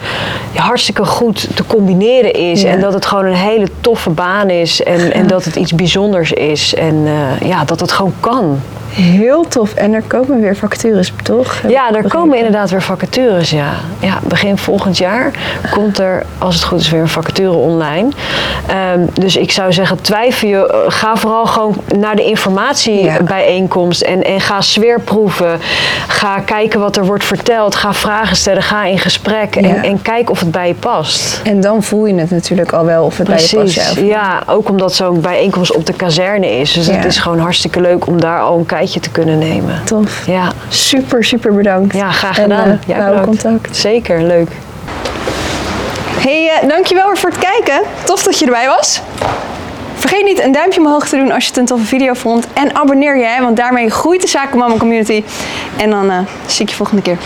hartstikke 0.55 1.05
goed 1.05 1.57
te 1.57 1.67
combineren 1.67 2.33
is. 2.33 2.65
En 2.65 2.81
dat 2.81 2.93
het 2.93 3.07
gewoon 3.07 3.25
een 3.25 3.33
hele 3.35 3.67
toffe 3.81 4.11
baan 4.11 4.51
is. 4.51 4.83
En, 4.83 5.13
en 5.13 5.27
dat 5.27 5.46
het 5.47 5.57
iets 5.57 5.75
bijzonders 5.75 6.33
is. 6.33 6.75
En 6.75 7.07
eh, 7.07 7.49
ja, 7.49 7.65
dat 7.65 7.81
het 7.81 7.93
gewoon 7.93 8.15
kan. 8.21 8.61
Heel 8.89 9.49
tof. 9.49 9.75
En 9.75 9.93
er 9.93 10.03
komen 10.07 10.41
weer 10.41 10.57
vacatures, 10.57 11.13
toch? 11.23 11.55
Ja, 11.69 11.93
er 11.95 12.09
komen 12.09 12.37
inderdaad 12.37 12.71
weer 12.71 12.83
vacatures, 12.83 13.51
ja. 13.51 13.71
ja. 14.01 14.19
Begin 14.23 14.59
volgend 14.59 14.99
jaar 14.99 15.31
komt 15.71 15.99
er, 15.99 16.27
als 16.39 16.55
het 16.55 16.65
goed 16.65 16.81
is, 16.81 16.91
weer 16.91 17.01
een 17.01 17.09
vacature 17.09 17.51
online. 17.53 18.09
Ehm, 18.67 19.01
dus 19.13 19.37
ik 19.37 19.51
zou 19.51 19.73
zeggen, 19.73 20.01
twijfel 20.01 20.49
je, 20.49 20.67
eh, 20.67 20.79
ga 20.89 21.17
vooral 21.17 21.47
gewoon 21.47 21.77
naar 21.99 22.17
de 22.17 22.25
informatiebijeenkomst 22.25 24.01
en, 24.03 24.25
en 24.25 24.41
ga 24.41 24.61
sfeerproeven. 24.61 25.59
Ga 26.07 26.39
kijken 26.39 26.81
wat 26.81 26.97
er 26.97 27.05
wordt 27.07 27.25
verteld, 27.25 27.75
ga 27.75 27.93
vragen 27.95 28.37
stellen, 28.37 28.63
ga 28.63 28.85
in 28.85 28.99
gesprek 28.99 29.57
en, 29.57 29.69
Ja. 29.69 29.83
en 29.83 30.03
kijk 30.03 30.31
of 30.31 30.41
het 30.41 30.51
bij 30.51 30.69
je 30.69 30.75
past. 30.75 31.41
En 31.45 31.61
dan 31.61 31.83
voel 31.83 32.07
je 32.07 32.15
het 32.15 32.31
natuurlijk 32.31 32.73
al 32.73 32.85
wel 32.85 33.05
of 33.05 33.17
het 33.19 33.27
bij 33.27 33.41
je 33.49 33.57
past. 33.57 33.95
Ja, 33.95 34.03
ja, 34.05 34.43
ook 34.47 34.69
omdat 34.69 34.95
zo'n 34.95 35.21
bijeenkomst 35.21 35.75
op 35.75 35.87
de 35.87 35.93
kazerne 35.93 36.51
is. 36.59 36.73
Dus 36.73 36.87
Ja. 36.87 36.93
het 36.93 37.05
is 37.05 37.19
gewoon 37.19 37.39
hartstikke 37.39 37.81
leuk 37.81 38.07
om 38.07 38.21
daar 38.21 38.41
al 38.41 38.59
een 38.59 38.67
kijkje 38.67 38.85
te 39.01 39.11
kunnen 39.11 39.39
nemen. 39.39 39.81
Tof. 39.85 40.27
Ja, 40.27 40.53
Super, 40.69 41.25
super 41.25 41.55
bedankt. 41.55 41.95
ja 41.95 42.11
graag 42.11 42.37
En, 42.39 42.43
gedaan. 42.43 42.81
we 42.87 42.93
houden 42.95 43.21
bedankt. 43.21 43.43
contact. 43.43 43.77
Zeker, 43.77 44.23
leuk. 44.23 44.49
Hey, 46.19 46.51
eh, 46.63 46.69
dankjewel 46.69 47.07
weer 47.07 47.17
voor 47.19 47.31
het 47.31 47.39
kijken. 47.39 47.81
Tof 48.05 48.23
dat 48.23 48.39
je 48.39 48.45
erbij 48.45 48.67
was. 48.67 49.01
Vergeet 49.95 50.25
niet 50.25 50.43
een 50.43 50.53
duimpje 50.53 50.81
omhoog 50.81 51.09
te 51.09 51.17
doen 51.17 51.31
als 51.33 51.43
je 51.43 51.49
het 51.49 51.59
een 51.59 51.65
toffe 51.67 51.87
video 51.87 52.13
vond. 52.15 52.47
En 52.53 52.75
abonneer 52.77 53.17
je, 53.19 53.25
hè, 53.25 53.43
want 53.43 53.57
daarmee 53.57 53.91
groeit 53.91 54.21
de 54.23 54.29
Zakenmama 54.29 54.77
community. 54.77 55.25
En 55.77 55.91
dan 55.91 56.11
eh, 56.11 56.19
zie 56.47 56.63
ik 56.63 56.69
je 56.71 56.77
volgende 56.77 57.03
keer. 57.03 57.17